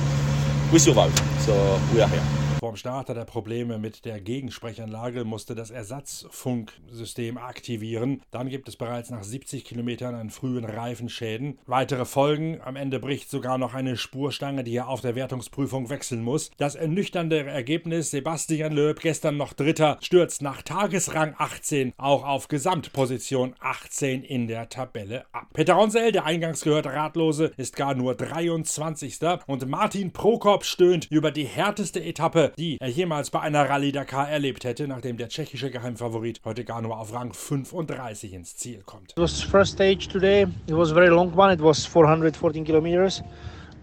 we 0.73 0.79
survived. 0.79 1.19
So 1.41 1.81
we 1.93 2.01
are 2.01 2.09
here. 2.09 2.44
Vorm 2.65 2.77
Start 2.77 3.11
hat 3.11 3.19
er 3.19 3.27
Probleme 3.27 3.77
mit 3.77 4.07
der 4.07 4.23
Gegensprechanlage, 4.23 5.27
musste 5.27 5.55
das 5.55 5.71
Ersatzfunksystem 5.71 7.37
aktivieren. 7.37 8.23
Dann 8.31 8.49
gibt 8.49 8.71
es 8.71 8.77
bereits 8.77 9.11
nach 9.11 9.23
70 9.23 9.67
Kilometern 9.67 10.15
einen 10.15 10.31
frühen 10.31 10.65
Reifenschäden. 10.65 11.59
Weitere 11.67 12.07
Folgen. 12.07 12.63
Am 12.63 12.77
Ende 12.77 13.01
bricht 13.01 13.29
sogar 13.29 13.59
noch 13.59 13.75
eine 13.75 13.99
Spurstange, 13.99 14.65
die 14.65 14.75
er 14.77 14.89
auf 14.89 15.03
der 15.03 15.15
Wertungsprüfung 15.15 15.91
wechseln 15.91 16.23
muss. 16.23 16.53
Das 16.57 16.75
ernüchternde 16.75 17.45
Ergebnis: 17.45 18.13
Sebastian 18.13 18.73
Loeb, 18.73 19.01
gestern 19.01 19.37
noch 19.37 19.53
Dritter, 19.53 19.99
stürzt 20.01 20.41
nach 20.41 20.63
Tagesrang 20.63 21.35
18 21.37 21.93
auch 21.99 22.25
auf 22.25 22.49
Gesamtposition 22.49 23.55
18 23.61 24.23
in 24.23 24.49
der 24.49 24.71
Tabelle 24.71 25.27
ab. 25.33 25.49
Peter 25.53 25.75
Ronsel, 25.75 26.13
der 26.13 26.25
eingangs 26.25 26.63
gehört 26.63 26.87
Ratlose, 26.87 27.53
ist 27.59 27.77
gar 27.77 27.95
nur 27.95 28.15
23. 28.15 29.19
Und 29.47 29.69
Martin 29.69 30.15
Prokop 30.15 30.65
stöhnt 30.65 31.09
über 31.11 31.31
die 31.31 31.45
härteste 31.45 32.03
Etappe 32.03 32.54
die 32.57 32.79
er 32.81 32.89
jemals 32.89 33.31
bei 33.31 33.41
einer 33.41 33.69
Rallye 33.69 33.93
Dakar 33.93 34.29
erlebt 34.29 34.65
hätte, 34.65 34.87
nachdem 34.89 35.17
der 35.17 35.29
tschechische 35.29 35.71
Geheimfavorit 35.71 36.41
heute 36.45 36.65
gar 36.65 36.83
nur 36.83 36.99
auf 36.99 37.13
Rang 37.13 37.33
35 37.33 38.33
ins 38.33 38.57
Ziel 38.57 38.83
kommt. 38.85 39.13
It 39.13 39.19
was 39.19 39.43
first 39.43 39.73
stage 39.73 40.09
today. 40.09 40.47
It 40.67 40.77
was 40.77 40.91
a 40.91 40.95
very 40.95 41.09
long 41.09 41.37
one. 41.37 41.53
It 41.53 41.61
was 41.61 41.85
414 41.87 42.65
kilometers, 42.65 43.23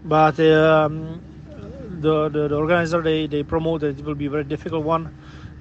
but 0.04 0.38
um, 0.38 1.20
the, 2.00 2.28
the, 2.30 2.48
the 2.48 2.56
organizer 2.56 3.02
they 3.02 3.26
they 3.26 3.42
promoted 3.42 3.98
it 3.98 4.04
will 4.04 4.14
be 4.14 4.26
a 4.26 4.30
very 4.30 4.44
difficult 4.44 4.84
one, 4.84 5.08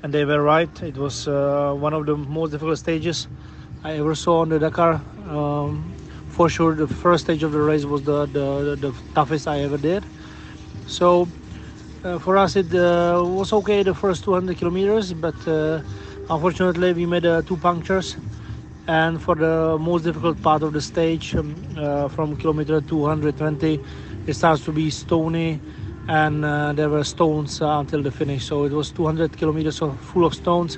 and 0.03 0.13
they 0.13 0.25
were 0.25 0.41
right. 0.41 0.81
It 0.81 0.97
was 0.97 1.27
uh, 1.27 1.73
one 1.73 1.93
of 1.93 2.05
the 2.05 2.15
most 2.15 2.51
difficult 2.51 2.77
stages 2.77 3.27
I 3.83 3.97
ever 3.97 4.15
saw 4.15 4.41
on 4.41 4.49
the 4.49 4.59
Dakar. 4.59 5.01
Um, 5.29 5.93
for 6.29 6.49
sure, 6.49 6.73
the 6.73 6.87
first 6.87 7.25
stage 7.25 7.43
of 7.43 7.51
the 7.51 7.59
race 7.59 7.83
was 7.83 8.03
the, 8.03 8.25
the, 8.27 8.77
the 8.79 8.93
toughest 9.13 9.47
I 9.47 9.59
ever 9.59 9.77
did. 9.77 10.03
So 10.87 11.27
uh, 12.03 12.19
for 12.19 12.37
us, 12.37 12.55
it 12.55 12.73
uh, 12.73 13.21
was 13.23 13.53
okay 13.53 13.83
the 13.83 13.93
first 13.93 14.23
200 14.23 14.57
kilometers, 14.57 15.13
but 15.13 15.35
uh, 15.47 15.81
unfortunately, 16.29 16.93
we 16.93 17.05
made 17.05 17.23
two 17.45 17.57
punctures. 17.57 18.17
And 18.87 19.21
for 19.21 19.35
the 19.35 19.77
most 19.79 20.03
difficult 20.03 20.41
part 20.41 20.63
of 20.63 20.73
the 20.73 20.81
stage, 20.81 21.35
um, 21.35 21.55
from 22.09 22.35
kilometer 22.35 22.81
220, 22.81 23.79
it 24.27 24.33
starts 24.33 24.65
to 24.65 24.71
be 24.71 24.89
stony 24.89 25.59
and 26.07 26.43
uh, 26.43 26.73
there 26.73 26.89
were 26.89 27.03
stones 27.03 27.61
uh, 27.61 27.79
until 27.79 28.01
the 28.01 28.11
finish. 28.11 28.45
So 28.45 28.65
it 28.65 28.71
was 28.71 28.91
200 28.91 29.37
kilometers 29.37 29.81
of, 29.81 29.99
full 29.99 30.25
of 30.25 30.33
stones, 30.33 30.77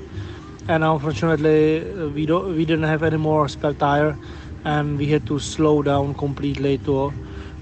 and 0.68 0.84
unfortunately 0.84 1.80
uh, 1.80 2.08
we 2.10 2.25
don't 2.25 2.56
we 2.56 2.65
didn't 2.65 2.84
have 2.84 3.03
any 3.03 3.18
more 3.18 3.48
spare 3.48 3.74
tire, 3.74 4.18
and 4.65 4.98
we 4.98 5.08
had 5.08 5.25
to 5.27 5.39
slow 5.39 5.82
down 5.82 6.13
completely 6.15 6.77
to 6.80 7.13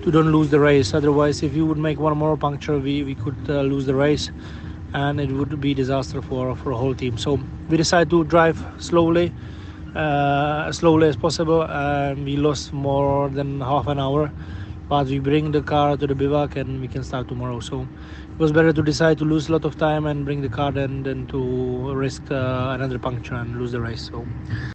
to 0.04 0.12
don't 0.12 0.32
lose 0.32 0.50
the 0.50 0.60
race. 0.60 0.94
Otherwise, 0.94 1.44
if 1.44 1.54
you 1.56 1.66
would 1.66 1.78
make 1.78 2.00
one 2.00 2.18
more 2.18 2.36
puncture, 2.38 2.80
we, 2.80 3.04
we 3.04 3.16
could 3.16 3.38
uh, 3.50 3.62
lose 3.62 3.86
the 3.86 3.96
race 3.96 4.32
and 4.94 5.20
it 5.22 5.32
would 5.32 5.60
be 5.62 5.74
disaster 5.74 6.22
for, 6.22 6.56
for 6.56 6.72
a 6.72 6.78
whole 6.78 6.96
team. 6.96 7.18
So 7.18 7.40
we 7.70 7.78
decided 7.78 8.10
to 8.10 8.24
drive 8.24 8.64
slowly, 8.80 9.32
uh, 9.96 10.66
as 10.68 10.78
slowly 10.78 11.08
as 11.08 11.16
possible, 11.16 11.62
and 11.64 12.26
we 12.26 12.36
lost 12.36 12.74
more 12.74 13.30
than 13.30 13.62
half 13.62 13.88
an 13.88 14.00
hour. 14.00 14.32
But 14.90 15.08
we 15.08 15.20
bring 15.20 15.52
the 15.52 15.62
car 15.62 15.96
to 15.96 16.08
the 16.08 16.16
bivouac 16.16 16.58
and 16.58 16.82
we 16.82 16.88
can 16.88 17.04
start 17.04 17.28
tomorrow. 17.28 17.60
So 17.62 17.88
was 18.42 18.52
better 18.52 18.74
to 18.74 18.82
decide 18.82 19.20
to 19.20 19.24
lose 19.24 19.50
a 19.50 19.52
lot 19.52 19.66
of 19.66 19.78
time 19.78 20.08
and 20.08 20.26
bring 20.26 20.42
the 20.42 20.50
car 20.50 20.72
than, 20.72 21.04
than 21.04 21.28
to 21.28 21.94
risk 21.94 22.24
uh, 22.32 22.74
another 22.74 22.98
puncture 22.98 23.36
and 23.36 23.56
lose 23.56 23.72
the 23.72 23.80
race. 23.80 24.10
So. 24.12 24.26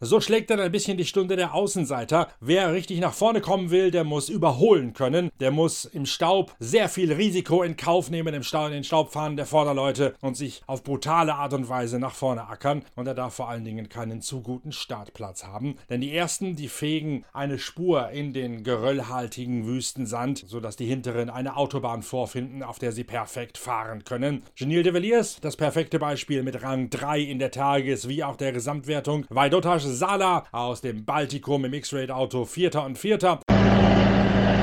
so 0.01 0.21
schlägt 0.21 0.51
dann 0.51 0.61
ein 0.61 0.71
bisschen 0.71 0.97
die 0.97 1.05
Stunde 1.05 1.35
der 1.35 1.53
Außenseiter. 1.53 2.29
Wer 2.41 2.73
richtig 2.73 3.01
nach 3.01 3.13
vorne 3.13 3.41
kommen 3.41 3.71
will, 3.71 3.91
der 3.91 4.05
muss 4.05 4.29
überholen 4.29 4.93
können. 4.93 5.31
Der 5.41 5.51
muss 5.51 5.85
im 5.85 6.07
Staub 6.07 6.55
sehr 6.61 6.89
viel 6.89 7.13
Risiko 7.13 7.65
in 7.65 7.77
Kauf 7.77 8.09
nehmen, 8.09 8.35
im 8.35 8.45
Stau, 8.45 8.67
in 8.67 8.73
den 8.73 8.85
Staub 8.85 9.13
fahren 9.13 9.37
der 9.37 9.47
Vorderleute 9.47 10.15
und 10.21 10.37
sich 10.37 10.63
auf 10.69 10.85
brutale 10.85 11.35
Art 11.35 11.53
und 11.53 11.69
Weise 11.69 11.99
nach 11.99 12.15
vorne 12.15 12.47
ackern. 12.47 12.85
Und 12.95 13.09
er 13.09 13.15
darf 13.15 13.35
vor 13.35 13.49
allen 13.49 13.65
Dingen 13.65 13.89
keinen 13.89 14.23
zu 14.23 14.43
guten 14.43 14.71
Startplatz 14.71 15.45
haben. 15.45 15.75
Denn 15.91 16.01
die 16.01 16.15
ersten, 16.15 16.55
die 16.55 16.69
fegen 16.69 17.25
eine 17.33 17.59
Spur 17.59 18.11
in 18.11 18.33
den 18.33 18.63
geröllhaltigen 18.63 19.67
Wüsten 19.67 20.07
Sand, 20.07 20.45
sodass 20.47 20.77
die 20.77 20.87
Hinteren 20.87 21.31
eine 21.31 21.57
Autobahn 21.57 22.03
vorfinden, 22.03 22.63
auf 22.63 22.79
der 22.79 22.93
sie 22.93 23.03
perfekt 23.03 23.56
fahren 23.59 24.05
können. 24.05 24.43
Genil 24.55 24.83
de 24.83 24.93
Villiers, 24.93 25.41
das 25.41 25.57
perfekte 25.57 25.99
Beispiel 25.99 26.43
mit 26.43 26.63
Rang 26.63 26.91
3 26.91 27.21
in 27.21 27.39
der 27.39 27.51
Tages- 27.51 28.09
wie 28.09 28.23
auch 28.25 28.37
der 28.37 28.53
Gesamtwertung. 28.53 29.27
Vaidotas 29.29 29.85
Sala 29.85 30.45
aus 30.53 30.81
dem 30.81 31.05
Baltikum 31.05 31.65
im 31.65 31.73
X-Raid-Auto 31.73 32.45
Vierter 32.45 32.85
und 32.85 32.99
Vierter. 32.99 33.41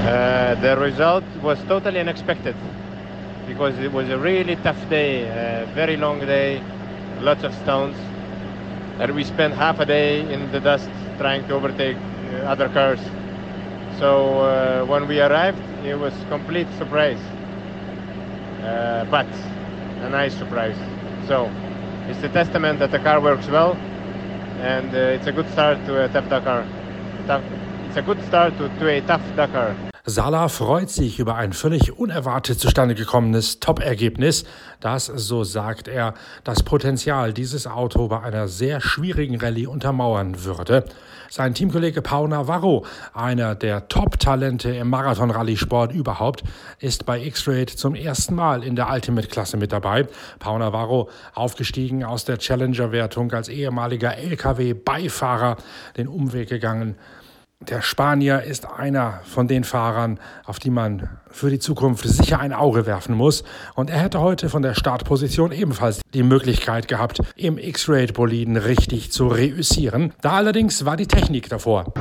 Uh, 0.05 0.55
the 0.61 0.75
result 0.77 1.23
was 1.41 1.57
totally 1.67 1.99
unexpected 1.99 2.55
because 3.47 3.77
it 3.79 3.91
was 3.91 4.09
a 4.09 4.17
really 4.17 4.55
tough 4.57 4.89
day, 4.89 5.23
a 5.23 5.65
very 5.73 5.95
long 5.95 6.19
day, 6.19 6.61
lots 7.21 7.43
of 7.43 7.53
stones. 7.63 7.95
And 8.99 9.15
we 9.15 9.23
spent 9.23 9.53
half 9.53 9.79
a 9.79 9.85
day 9.85 10.21
in 10.31 10.51
the 10.51 10.59
dust 10.59 10.89
trying 11.17 11.47
to 11.47 11.55
overtake 11.55 11.97
uh, 11.97 12.51
other 12.51 12.69
cars. 12.69 12.99
So 13.99 14.39
uh, 14.39 14.85
when 14.85 15.07
we 15.07 15.21
arrived, 15.21 15.61
it 15.85 15.95
was 15.95 16.13
complete 16.29 16.67
surprise, 16.77 17.19
uh, 18.63 19.05
but 19.11 19.27
a 20.01 20.09
nice 20.09 20.33
surprise. 20.35 20.77
So 21.27 21.51
it's 22.07 22.23
a 22.23 22.29
testament 22.29 22.79
that 22.79 22.91
the 22.91 22.99
car 22.99 23.21
works 23.21 23.47
well, 23.47 23.77
and 24.59 24.93
uh, 24.93 25.15
it's 25.15 25.27
a 25.27 25.31
good 25.31 25.49
start 25.51 25.85
to 25.85 26.05
a 26.05 26.09
tough 26.09 26.29
Dakar. 26.29 26.65
Tough, 27.27 27.43
it's 27.87 27.97
a 27.97 28.01
good 28.01 28.21
start 28.25 28.57
to, 28.57 28.69
to 28.79 28.87
a 28.89 29.01
tough 29.01 29.23
Dakar. 29.35 29.82
Sala 30.05 30.49
freut 30.49 30.89
sich 30.89 31.17
über 31.19 31.35
ein 31.35 31.53
völlig 31.53 31.97
unerwartet 31.97 32.59
zustande 32.59 32.93
gekommenes 32.93 33.61
Top-Ergebnis, 33.61 34.43
das, 34.81 35.05
so 35.05 35.45
sagt 35.45 35.87
er, 35.87 36.13
das 36.43 36.61
Potenzial 36.61 37.31
dieses 37.31 37.67
Auto 37.67 38.09
bei 38.09 38.19
einer 38.19 38.49
sehr 38.49 38.81
schwierigen 38.81 39.39
Rallye 39.39 39.65
untermauern 39.65 40.43
würde. 40.43 40.83
Sein 41.29 41.53
Teamkollege 41.53 42.01
Pau 42.01 42.27
Navarro, 42.27 42.85
einer 43.13 43.55
der 43.55 43.87
Top-Talente 43.87 44.71
im 44.75 44.89
Marathon-Rallye-Sport 44.89 45.93
überhaupt, 45.93 46.43
ist 46.79 47.05
bei 47.05 47.23
X-Raid 47.23 47.69
zum 47.69 47.95
ersten 47.95 48.35
Mal 48.35 48.61
in 48.61 48.75
der 48.75 48.91
Ultimate-Klasse 48.91 49.55
mit 49.55 49.71
dabei. 49.71 50.05
Pau 50.37 50.57
Navarro, 50.57 51.09
aufgestiegen 51.33 52.03
aus 52.03 52.25
der 52.25 52.39
Challenger-Wertung 52.39 53.31
als 53.31 53.47
ehemaliger 53.47 54.17
LKW-Beifahrer, 54.17 55.55
den 55.95 56.09
Umweg 56.09 56.49
gegangen 56.49 56.97
Der 57.69 57.81
Spanier 57.81 58.41
ist 58.41 58.67
einer 58.77 59.21
von 59.23 59.47
den 59.47 59.63
Fahrern, 59.63 60.19
auf 60.45 60.59
die 60.59 60.69
man 60.69 61.07
für 61.29 61.49
die 61.49 61.59
Zukunft 61.59 62.05
sicher 62.05 62.39
ein 62.39 62.51
Auge 62.51 62.85
werfen 62.85 63.15
muss. 63.15 63.45
Und 63.73 63.89
er 63.89 63.99
hätte 63.99 64.19
heute 64.19 64.49
von 64.49 64.61
der 64.61 64.73
Startposition 64.73 65.53
ebenfalls 65.53 66.01
die 66.13 66.23
Möglichkeit 66.23 66.89
gehabt, 66.89 67.21
im 67.37 67.57
X-Raid-Boliden 67.57 68.57
richtig 68.57 69.13
zu 69.13 69.27
reüssieren. 69.27 70.11
Da 70.21 70.31
allerdings 70.31 70.85
war 70.85 70.97
die 70.97 71.07
Technik 71.07 71.47
davor. 71.47 71.93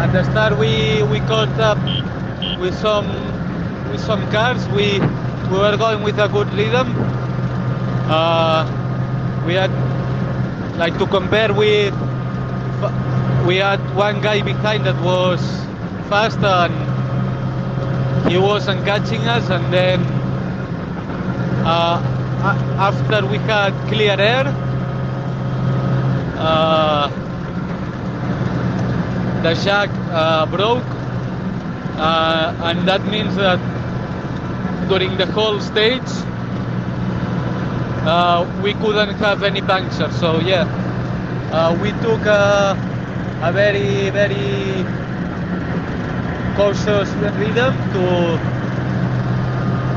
At 0.00 0.12
the 0.12 0.24
start 0.30 0.58
we, 0.58 1.04
we 1.10 1.20
caught 1.26 1.48
up 1.60 1.78
with 2.58 2.74
some, 2.80 3.08
with 3.92 4.00
some 4.00 4.22
cars. 4.32 4.66
We, 4.74 5.00
we 5.50 5.58
were 5.58 5.76
going 5.76 6.02
with 6.02 6.18
a 6.18 6.28
good 6.28 6.50
rhythm. 6.54 6.94
Uh, 8.08 8.64
we 9.46 9.58
had 9.58 9.70
like 10.78 10.96
to 10.98 11.06
compare 11.06 11.52
with 11.52 11.92
we 13.46 13.56
had 13.56 13.80
one 13.94 14.20
guy 14.20 14.42
behind 14.42 14.84
that 14.84 15.00
was 15.02 15.40
fast 16.08 16.38
and 16.40 16.74
he 18.28 18.36
wasn't 18.36 18.84
catching 18.84 19.20
us 19.28 19.48
and 19.50 19.72
then 19.72 20.00
uh, 21.64 21.96
after 22.76 23.24
we 23.26 23.38
had 23.38 23.72
clear 23.88 24.20
air 24.20 24.44
uh, 26.38 27.08
the 29.44 29.54
shack 29.54 29.90
uh, 30.10 30.44
broke 30.46 30.82
uh, 31.98 32.52
and 32.64 32.88
that 32.88 33.04
means 33.06 33.36
that 33.36 33.60
during 34.88 35.16
the 35.16 35.26
whole 35.26 35.60
stage 35.60 36.10
uh, 38.08 38.44
we 38.62 38.74
couldn't 38.74 39.14
have 39.18 39.42
any 39.44 39.60
puncture. 39.62 40.10
So 40.10 40.40
yeah 40.40 40.64
uh, 41.52 41.78
we 41.80 41.92
took 42.02 42.26
a 43.42 43.52
very, 43.52 44.10
very 44.10 44.84
cautious 46.56 47.10
rhythm 47.36 47.74
to 47.92 48.04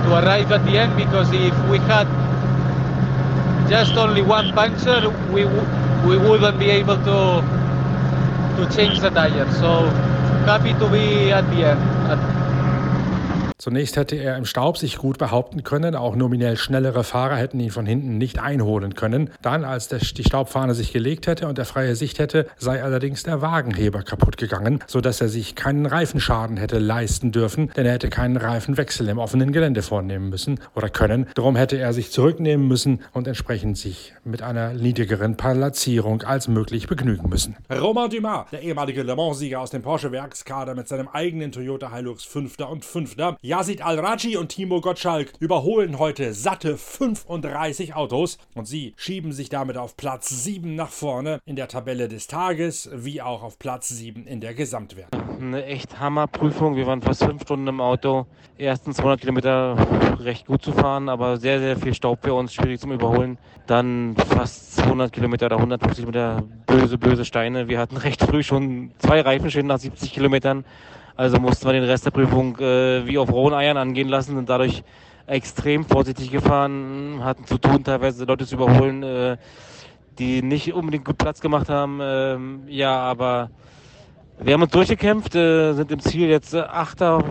to 0.04 0.10
arrive 0.16 0.52
at 0.52 0.64
the 0.66 0.78
end 0.78 0.96
because 0.98 1.32
if 1.34 1.56
we 1.70 1.78
had 1.80 2.08
just 3.70 3.96
only 3.98 4.22
one 4.22 4.52
puncture, 4.54 5.10
we 5.32 5.46
we 6.08 6.18
wouldn't 6.18 6.60
be 6.60 6.70
able 6.70 6.98
to 6.98 7.20
to 8.58 8.66
change 8.76 9.00
the 9.00 9.10
tire. 9.10 9.50
So 9.52 9.90
happy 10.46 10.74
to 10.74 10.90
be 10.90 11.32
at 11.32 11.50
the 11.50 11.64
end. 11.72 11.82
At 12.12 12.39
Zunächst 13.62 13.98
hätte 13.98 14.16
er 14.16 14.38
im 14.38 14.46
Staub 14.46 14.78
sich 14.78 14.98
gut 14.98 15.18
behaupten 15.18 15.64
können, 15.64 15.94
auch 15.94 16.16
nominell 16.16 16.56
schnellere 16.56 17.04
Fahrer 17.04 17.36
hätten 17.36 17.60
ihn 17.60 17.72
von 17.72 17.86
hinten 17.86 18.18
nicht 18.18 18.40
einholen 18.40 18.96
können. 18.96 19.32
Dann, 19.42 19.66
als 19.66 19.90
der, 19.90 20.00
die 20.00 20.24
Staubfahne 20.24 20.74
sich 20.74 20.94
gelegt 20.94 21.28
hätte 21.28 21.46
und 21.46 21.60
er 21.60 21.66
freie 21.66 21.98
Sicht 21.98 22.20
hätte, 22.20 22.48
sei 22.58 22.82
allerdings 22.82 23.24
der 23.24 23.42
Wagenheber 23.42 24.02
kaputt 24.04 24.38
gegangen, 24.38 24.80
sodass 24.88 25.20
er 25.20 25.28
sich 25.28 25.56
keinen 25.56 25.86
Reifenschaden 25.86 26.56
hätte 26.56 26.80
leisten 26.80 27.34
dürfen, 27.34 27.70
denn 27.76 27.86
er 27.86 27.92
hätte 27.92 28.10
keinen 28.10 28.38
Reifenwechsel 28.38 29.10
im 29.10 29.18
offenen 29.18 29.52
Gelände 29.52 29.82
vornehmen 29.82 30.30
müssen 30.30 30.62
oder 30.74 30.88
können. 30.88 31.28
Darum 31.36 31.58
hätte 31.58 31.78
er 31.78 31.92
sich 31.92 32.14
zurücknehmen 32.14 32.66
müssen 32.66 33.02
und 33.12 33.28
entsprechend 33.28 33.78
sich 33.78 34.14
mit 34.24 34.42
einer 34.42 34.74
niedrigeren 34.74 35.36
Platzierung 35.36 36.22
als 36.22 36.48
möglich 36.48 36.88
begnügen 36.88 37.28
müssen. 37.28 37.58
Romain 37.70 38.10
Dumas, 38.10 38.50
der 38.54 38.62
ehemalige 38.62 39.04
Le 39.04 39.18
Mans-Sieger 39.18 39.60
aus 39.60 39.72
dem 39.72 39.82
Porsche-Werkskader 39.82 40.76
mit 40.76 40.88
seinem 40.88 41.10
eigenen 41.10 41.52
Toyota 41.52 41.94
Hilux 41.94 42.24
Fünfter 42.24 42.70
und 42.70 42.86
Fünfter, 42.86 43.36
Yazid 43.50 43.82
Al-Raji 43.82 44.38
und 44.38 44.50
Timo 44.50 44.80
Gottschalk 44.80 45.34
überholen 45.40 45.98
heute 45.98 46.36
satte 46.36 46.78
35 46.78 47.96
Autos 47.96 48.38
und 48.54 48.66
sie 48.66 48.94
schieben 48.96 49.32
sich 49.32 49.50
damit 49.50 49.76
auf 49.76 49.98
Platz 49.98 50.30
7 50.44 50.76
nach 50.76 50.90
vorne 50.90 51.40
in 51.48 51.56
der 51.56 51.68
Tabelle 51.68 52.08
des 52.08 52.28
Tages 52.28 52.92
wie 52.94 53.24
auch 53.24 53.42
auf 53.42 53.58
Platz 53.58 53.90
7 53.90 54.28
in 54.28 54.40
der 54.40 54.54
Gesamtwertung. 54.54 55.20
Eine 55.40 55.66
echt 55.66 56.00
Hammerprüfung. 56.00 56.76
Wir 56.76 56.86
waren 56.86 57.02
fast 57.02 57.24
fünf 57.24 57.42
Stunden 57.42 57.66
im 57.66 57.82
Auto. 57.82 58.28
Ersten 58.60 58.94
200 58.94 59.22
Kilometer 59.22 59.76
recht 60.20 60.46
gut 60.46 60.62
zu 60.62 60.72
fahren, 60.72 61.10
aber 61.10 61.38
sehr, 61.38 61.60
sehr 61.60 61.76
viel 61.76 61.96
Staub 61.96 62.20
für 62.22 62.36
uns, 62.36 62.54
schwierig 62.54 62.80
zum 62.80 62.92
Überholen. 62.92 63.40
Dann 63.66 64.16
fast 64.16 64.76
200 64.76 65.12
Kilometer 65.12 65.48
oder 65.48 65.58
150 65.58 66.06
Meter 66.06 66.44
böse, 66.68 67.00
böse 67.00 67.26
Steine. 67.26 67.68
Wir 67.68 67.80
hatten 67.80 67.98
recht 67.98 68.22
früh 68.22 68.44
schon 68.44 68.92
zwei 69.00 69.22
Reifenschäden 69.22 69.70
nach 69.70 69.80
70 69.80 70.14
Kilometern. 70.14 70.66
Also 71.20 71.38
mussten 71.38 71.66
wir 71.66 71.74
den 71.74 71.84
Rest 71.84 72.06
der 72.06 72.12
Prüfung 72.12 72.58
äh, 72.60 73.06
wie 73.06 73.18
auf 73.18 73.30
rohen 73.30 73.54
Eiern 73.54 73.76
angehen 73.76 74.08
lassen 74.08 74.38
und 74.38 74.48
dadurch 74.48 74.84
extrem 75.28 75.84
vorsichtig 75.84 76.32
gefahren, 76.32 77.20
hatten 77.22 77.44
zu 77.44 77.58
tun, 77.58 77.84
teilweise 77.84 78.24
Leute 78.24 78.48
zu 78.48 78.56
überholen, 78.56 79.04
äh, 79.04 79.36
die 80.18 80.42
nicht 80.42 80.74
unbedingt 80.74 81.04
gut 81.04 81.18
Platz 81.18 81.42
gemacht 81.42 81.68
haben. 81.68 82.00
Ähm, 82.02 82.62
ja, 82.68 82.98
aber 82.98 83.50
wir 84.40 84.54
haben 84.54 84.62
uns 84.62 84.72
durchgekämpft, 84.72 85.36
äh, 85.36 85.74
sind 85.74 85.92
im 85.92 86.00
Ziel 86.00 86.30
jetzt 86.30 86.56
Achter 86.56 87.22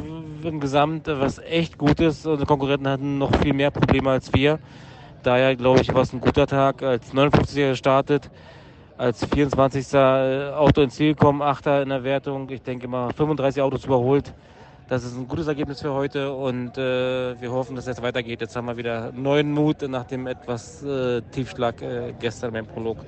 im 0.43 0.61
Gesamt, 0.61 1.07
was 1.07 1.39
echt 1.39 1.79
gut 1.79 1.99
ist. 2.01 2.27
Unsere 2.27 2.47
Konkurrenten 2.47 2.89
hatten 2.89 3.17
noch 3.17 3.35
viel 3.37 3.55
mehr 3.55 3.71
Probleme 3.71 4.11
als 4.11 4.35
wir. 4.35 4.59
Daher 5.23 5.57
glaube 5.57 5.81
ich, 5.81 5.95
war 5.95 6.03
es 6.03 6.13
ein 6.13 6.21
guter 6.21 6.47
Tag, 6.47 6.83
als 6.83 7.15
59er 7.15 7.71
gestartet 7.71 8.31
als 8.99 9.25
24. 9.25 9.95
Äh, 9.95 10.51
Auto 10.51 10.83
ins 10.83 10.97
Ziel 10.97 11.15
gekommen, 11.15 11.41
Achter 11.41 11.83
in 11.83 11.89
der 11.89 12.05
Wertung. 12.05 12.51
Ich 12.51 12.63
denke 12.63 12.89
mal 12.89 13.13
35 13.13 13.63
Autos 13.63 13.85
überholt. 13.85 14.35
Das 14.89 15.05
ist 15.05 15.17
ein 15.17 15.29
gutes 15.29 15.47
Ergebnis 15.47 15.83
für 15.83 15.93
heute 15.93 16.33
und 16.33 16.79
äh, 16.79 17.41
wir 17.41 17.53
hoffen, 17.53 17.77
dass 17.77 17.87
es 17.87 18.01
weitergeht. 18.01 18.41
Jetzt 18.41 18.57
haben 18.57 18.67
wir 18.67 18.77
wieder 18.77 19.13
neuen 19.13 19.53
Mut 19.53 19.83
nach 19.83 20.05
dem 20.05 20.27
etwas 20.27 20.83
äh, 20.83 21.21
Tiefschlag 21.31 21.83
äh, 21.83 22.15
gestern 22.19 22.53
beim 22.53 22.67
Prolog. 22.67 22.99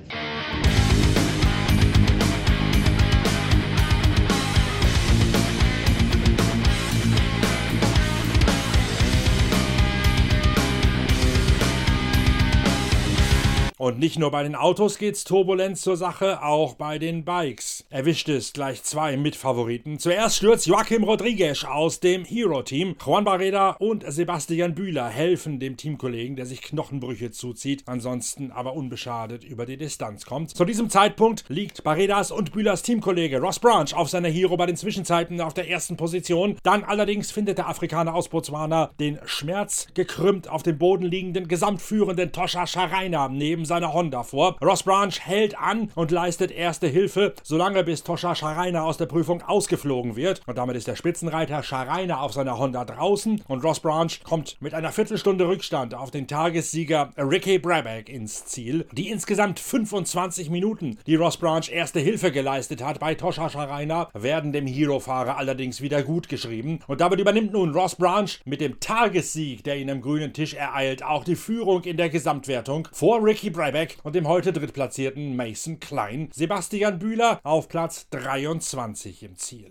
Und 13.81 13.97
nicht 13.97 14.19
nur 14.19 14.29
bei 14.29 14.43
den 14.43 14.53
Autos 14.53 14.99
geht's 14.99 15.23
turbulent 15.23 15.75
zur 15.75 15.97
Sache, 15.97 16.43
auch 16.43 16.75
bei 16.75 16.99
den 16.99 17.25
Bikes. 17.25 17.83
Erwischt 17.89 18.29
es 18.29 18.53
gleich 18.53 18.83
zwei 18.83 19.17
Mitfavoriten. 19.17 19.97
Zuerst 19.97 20.37
stürzt 20.37 20.67
Joachim 20.67 21.03
Rodriguez 21.03 21.63
aus 21.63 21.99
dem 21.99 22.23
Hero-Team. 22.23 22.95
Juan 23.03 23.23
Barreda 23.23 23.71
und 23.79 24.03
Sebastian 24.07 24.75
Bühler 24.75 25.09
helfen 25.09 25.59
dem 25.59 25.77
Teamkollegen, 25.77 26.35
der 26.35 26.45
sich 26.45 26.61
Knochenbrüche 26.61 27.31
zuzieht, 27.31 27.81
ansonsten 27.87 28.51
aber 28.51 28.75
unbeschadet 28.75 29.43
über 29.43 29.65
die 29.65 29.77
Distanz 29.77 30.27
kommt. 30.27 30.55
Zu 30.55 30.65
diesem 30.65 30.91
Zeitpunkt 30.91 31.45
liegt 31.47 31.83
Barredas 31.83 32.29
und 32.29 32.51
Bühlers 32.51 32.83
Teamkollege 32.83 33.41
Ross 33.41 33.57
Branch 33.57 33.95
auf 33.95 34.11
seiner 34.11 34.29
Hero 34.29 34.57
bei 34.57 34.67
den 34.67 34.77
Zwischenzeiten 34.77 35.41
auf 35.41 35.55
der 35.55 35.67
ersten 35.67 35.97
Position. 35.97 36.55
Dann 36.61 36.83
allerdings 36.83 37.31
findet 37.31 37.57
der 37.57 37.67
Afrikaner 37.67 38.13
aus 38.13 38.29
Botswana 38.29 38.91
den 38.99 39.17
schmerzgekrümmt 39.25 40.47
auf 40.49 40.61
dem 40.61 40.77
Boden 40.77 41.05
liegenden 41.05 41.47
gesamtführenden 41.47 42.31
Toscha 42.31 42.67
Schreiner 42.67 43.27
neben 43.27 43.70
seiner 43.71 43.93
Honda 43.93 44.23
vor. 44.23 44.57
Ross 44.61 44.83
Branch 44.83 45.13
hält 45.17 45.57
an 45.57 45.91
und 45.95 46.11
leistet 46.11 46.51
erste 46.51 46.87
Hilfe, 46.87 47.33
solange 47.41 47.85
bis 47.85 48.03
Toscha 48.03 48.35
Schreiner 48.35 48.83
aus 48.83 48.97
der 48.97 49.05
Prüfung 49.05 49.41
ausgeflogen 49.43 50.17
wird. 50.17 50.41
Und 50.45 50.57
damit 50.57 50.75
ist 50.75 50.89
der 50.89 50.97
Spitzenreiter 50.97 51.63
Schreiner 51.63 52.19
auf 52.19 52.33
seiner 52.33 52.57
Honda 52.57 52.83
draußen 52.83 53.41
und 53.47 53.63
Ross 53.63 53.79
Branch 53.79 54.11
kommt 54.25 54.57
mit 54.59 54.73
einer 54.73 54.91
Viertelstunde 54.91 55.47
Rückstand 55.47 55.95
auf 55.95 56.11
den 56.11 56.27
Tagessieger 56.27 57.11
Ricky 57.17 57.59
Brabeck 57.59 58.09
ins 58.09 58.43
Ziel. 58.43 58.87
Die 58.91 59.07
insgesamt 59.07 59.61
25 59.61 60.49
Minuten, 60.49 60.97
die 61.07 61.15
Ross 61.15 61.37
Branch 61.37 61.71
erste 61.71 62.01
Hilfe 62.01 62.33
geleistet 62.33 62.83
hat 62.83 62.99
bei 62.99 63.15
Toscha 63.15 63.49
Schreiner, 63.49 64.09
werden 64.13 64.51
dem 64.51 64.67
Hero-Fahrer 64.67 65.37
allerdings 65.37 65.79
wieder 65.79 66.03
gut 66.03 66.27
geschrieben. 66.27 66.79
Und 66.87 66.99
damit 66.99 67.21
übernimmt 67.21 67.53
nun 67.53 67.73
Ross 67.73 67.95
Branch 67.95 68.31
mit 68.43 68.59
dem 68.59 68.81
Tagessieg, 68.81 69.63
der 69.63 69.77
ihn 69.77 69.89
am 69.89 70.01
grünen 70.01 70.33
Tisch 70.33 70.55
ereilt, 70.55 71.03
auch 71.03 71.23
die 71.23 71.37
Führung 71.37 71.85
in 71.85 71.95
der 71.95 72.09
Gesamtwertung 72.09 72.89
vor 72.91 73.23
Ricky 73.23 73.49
Brabeck 73.49 73.60
Freiberg 73.61 73.89
und 74.01 74.15
dem 74.15 74.27
heute 74.27 74.53
drittplatzierten 74.53 75.35
Mason 75.35 75.79
Klein. 75.79 76.29
Sebastian 76.33 76.97
Bühler 76.97 77.39
auf 77.43 77.69
Platz 77.69 78.07
23 78.09 79.21
im 79.21 79.35
Ziel. 79.35 79.67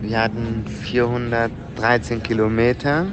Wir 0.00 0.20
hatten 0.20 0.64
413 0.66 2.24
Kilometer. 2.24 3.06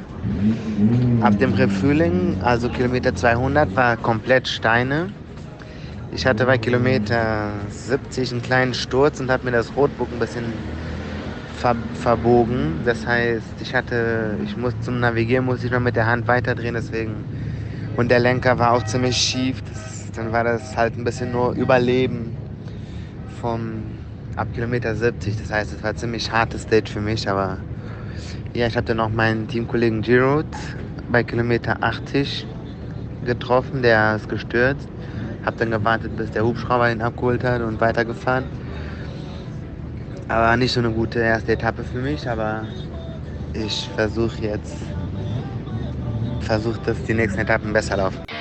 Ab 1.22 1.38
dem 1.38 1.54
Refueling, 1.54 2.42
also 2.42 2.68
Kilometer 2.68 3.14
200, 3.14 3.76
war 3.76 3.96
komplett 3.96 4.48
Steine. 4.48 5.12
Ich 6.12 6.26
hatte 6.26 6.48
bei 6.48 6.58
Kilometer 6.58 7.52
70 7.70 8.32
einen 8.32 8.42
kleinen 8.42 8.74
Sturz 8.74 9.20
und 9.20 9.30
habe 9.30 9.46
mir 9.46 9.52
das 9.52 9.76
Rotbuch 9.76 10.08
ein 10.12 10.18
bisschen 10.18 10.46
ver 11.58 11.76
verbogen. 11.94 12.80
Das 12.86 13.06
heißt, 13.06 13.46
ich 13.62 13.76
hatte, 13.76 14.36
ich 14.44 14.58
muss 14.58 14.74
zum 14.82 15.00
Navigieren 15.00 15.46
musste 15.46 15.68
ich 15.68 15.72
noch 15.72 15.80
mit 15.80 15.96
der 15.96 16.08
Hand 16.08 16.28
weiterdrehen, 16.28 16.74
deswegen 16.74 17.24
und 17.98 18.10
der 18.10 18.20
Lenker 18.20 18.58
war 18.58 18.74
auch 18.74 18.84
ziemlich 18.84 19.16
schief. 19.16 19.62
Das 19.62 19.97
dann 20.18 20.32
war 20.32 20.44
das 20.44 20.76
halt 20.76 20.98
ein 20.98 21.04
bisschen 21.04 21.32
nur 21.32 21.54
Überleben 21.54 22.36
vom 23.40 23.92
ab 24.36 24.48
Kilometer 24.54 24.96
70. 24.96 25.38
Das 25.38 25.52
heißt, 25.52 25.74
es 25.74 25.84
war 25.84 25.92
ein 25.92 25.96
ziemlich 25.96 26.32
hartes 26.32 26.64
Stage 26.64 26.90
für 26.90 27.02
mich, 27.02 27.30
aber 27.30 27.60
ja, 28.54 28.68
ich 28.68 28.76
hatte 28.76 28.96
noch 28.96 29.10
meinen 29.10 29.48
Teamkollegen 29.48 30.02
Giroud 30.02 30.46
bei 31.10 31.24
Kilometer 31.24 31.84
80 31.84 32.48
getroffen, 33.24 33.82
der 33.82 34.16
ist 34.16 34.28
gestürzt. 34.30 34.88
Hab 35.46 35.58
dann 35.58 35.72
gewartet, 35.72 36.16
bis 36.16 36.32
der 36.32 36.44
Hubschrauber 36.44 36.92
ihn 36.92 37.02
abgeholt 37.02 37.44
hat 37.44 37.62
und 37.62 37.80
weitergefahren. 37.80 38.46
Aber 40.28 40.58
nicht 40.58 40.74
so 40.74 40.80
eine 40.80 40.92
gute 40.92 41.20
erste 41.20 41.54
Etappe 41.54 41.84
für 41.84 42.00
mich, 42.00 42.28
aber 42.28 42.66
ich 43.54 43.88
versuche 43.96 44.42
jetzt, 44.42 44.76
versuche, 46.42 46.80
dass 46.86 47.04
die 47.04 47.14
nächsten 47.14 47.40
Etappen 47.40 47.72
besser 47.72 47.98
laufen. 47.98 48.37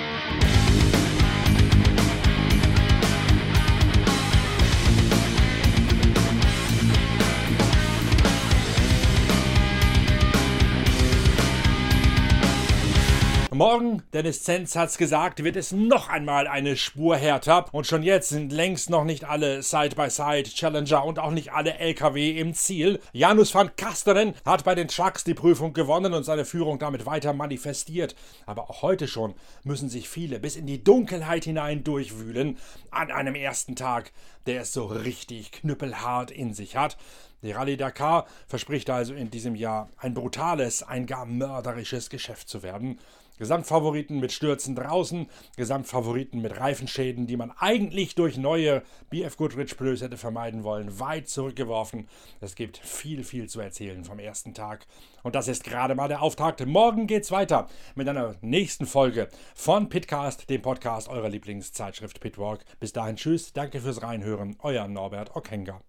Dennis 14.17 14.45
Zenz 14.45 14.75
hat's 14.77 14.97
gesagt, 14.97 15.45
wird 15.45 15.57
es 15.57 15.73
noch 15.73 16.09
einmal 16.09 16.47
eine 16.47 16.79
Spur 16.79 17.19
härter. 17.19 17.67
Und 17.73 17.87
schon 17.87 18.03
jetzt 18.03 18.31
sind 18.31 18.51
längst 18.51 18.89
noch 18.89 19.05
nicht 19.05 19.25
alle 19.25 19.63
Side-by-Side-Challenger 19.63 21.05
und 21.05 21.19
auch 21.19 21.33
nicht 21.33 21.53
alle 21.53 21.75
LKW 21.75 22.31
im 22.31 22.55
Ziel. 22.55 22.99
Janus 23.13 23.55
van 23.55 23.77
Kasteren 23.77 24.33
hat 24.47 24.65
bei 24.65 24.75
den 24.75 24.89
Trucks 24.89 25.23
die 25.23 25.35
Prüfung 25.35 25.75
gewonnen 25.75 26.15
und 26.15 26.25
seine 26.25 26.47
Führung 26.47 26.79
damit 26.79 27.05
weiter 27.05 27.35
manifestiert. 27.35 28.17
Aber 28.47 28.71
auch 28.71 28.81
heute 28.81 29.07
schon 29.07 29.35
müssen 29.65 29.91
sich 29.91 30.09
viele 30.09 30.41
bis 30.41 30.57
in 30.57 30.65
die 30.65 30.83
Dunkelheit 30.83 31.45
hinein 31.45 31.85
durchwühlen 31.85 32.57
an 32.91 33.11
einem 33.11 33.35
ersten 33.35 33.77
Tag, 33.77 34.13
der 34.47 34.63
es 34.63 34.73
so 34.73 34.87
richtig 34.87 35.53
knüppelhart 35.53 36.31
in 36.31 36.55
sich 36.55 36.75
hat. 36.75 36.97
Die 37.43 37.53
Rallye 37.53 37.77
Dakar 37.77 38.27
verspricht 38.47 38.91
also 38.91 39.15
in 39.15 39.31
diesem 39.31 39.55
Jahr 39.55 39.89
ein 39.99 40.15
brutales, 40.15 40.83
ein 40.83 41.07
gar 41.07 41.27
mörderisches 41.27 42.11
Geschäft 42.11 42.49
zu 42.49 42.63
werden. 42.63 42.99
Gesamtfavoriten 43.39 44.19
mit 44.19 44.33
Stürzen 44.33 44.75
draußen, 44.75 45.29
Gesamtfavoriten 45.57 46.41
mit 46.41 46.59
Reifenschäden, 46.59 47.27
die 47.27 47.37
man 47.37 47.51
eigentlich 47.51 48.15
durch 48.15 48.39
neue 48.39 48.83
BF 49.11 49.37
Goodrich 49.37 49.77
Plus 49.77 50.01
hätte 50.01 50.17
vermeiden 50.17 50.65
wollen, 50.65 50.99
weit 50.99 51.29
zurückgeworfen. 51.29 52.09
Es 52.41 52.55
gibt 52.55 52.79
viel, 52.79 53.25
viel 53.25 53.49
zu 53.49 53.61
erzählen 53.61 54.05
vom 54.05 54.19
ersten 54.19 54.55
Tag. 54.55 54.87
Und 55.23 55.35
das 55.35 55.49
ist 55.49 55.65
gerade 55.65 55.95
mal 55.95 56.09
der 56.09 56.23
Auftakt. 56.23 56.65
Morgen 56.65 57.07
geht's 57.07 57.31
weiter 57.31 57.69
mit 57.95 58.09
einer 58.09 58.37
nächsten 58.41 58.87
Folge 58.87 59.29
von 59.55 59.89
Pitcast, 59.89 60.49
dem 60.49 60.63
Podcast 60.63 61.09
eurer 61.09 61.29
Lieblingszeitschrift 61.29 62.21
Pitwalk. 62.21 62.65
Bis 62.81 62.93
dahin, 62.93 63.17
tschüss, 63.17 63.53
danke 63.53 63.81
fürs 63.81 64.03
Reinhören, 64.03 64.57
euer 64.61 64.89
Norbert 64.89 65.37
Okenga. 65.37 65.83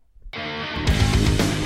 Bye. 1.18 1.57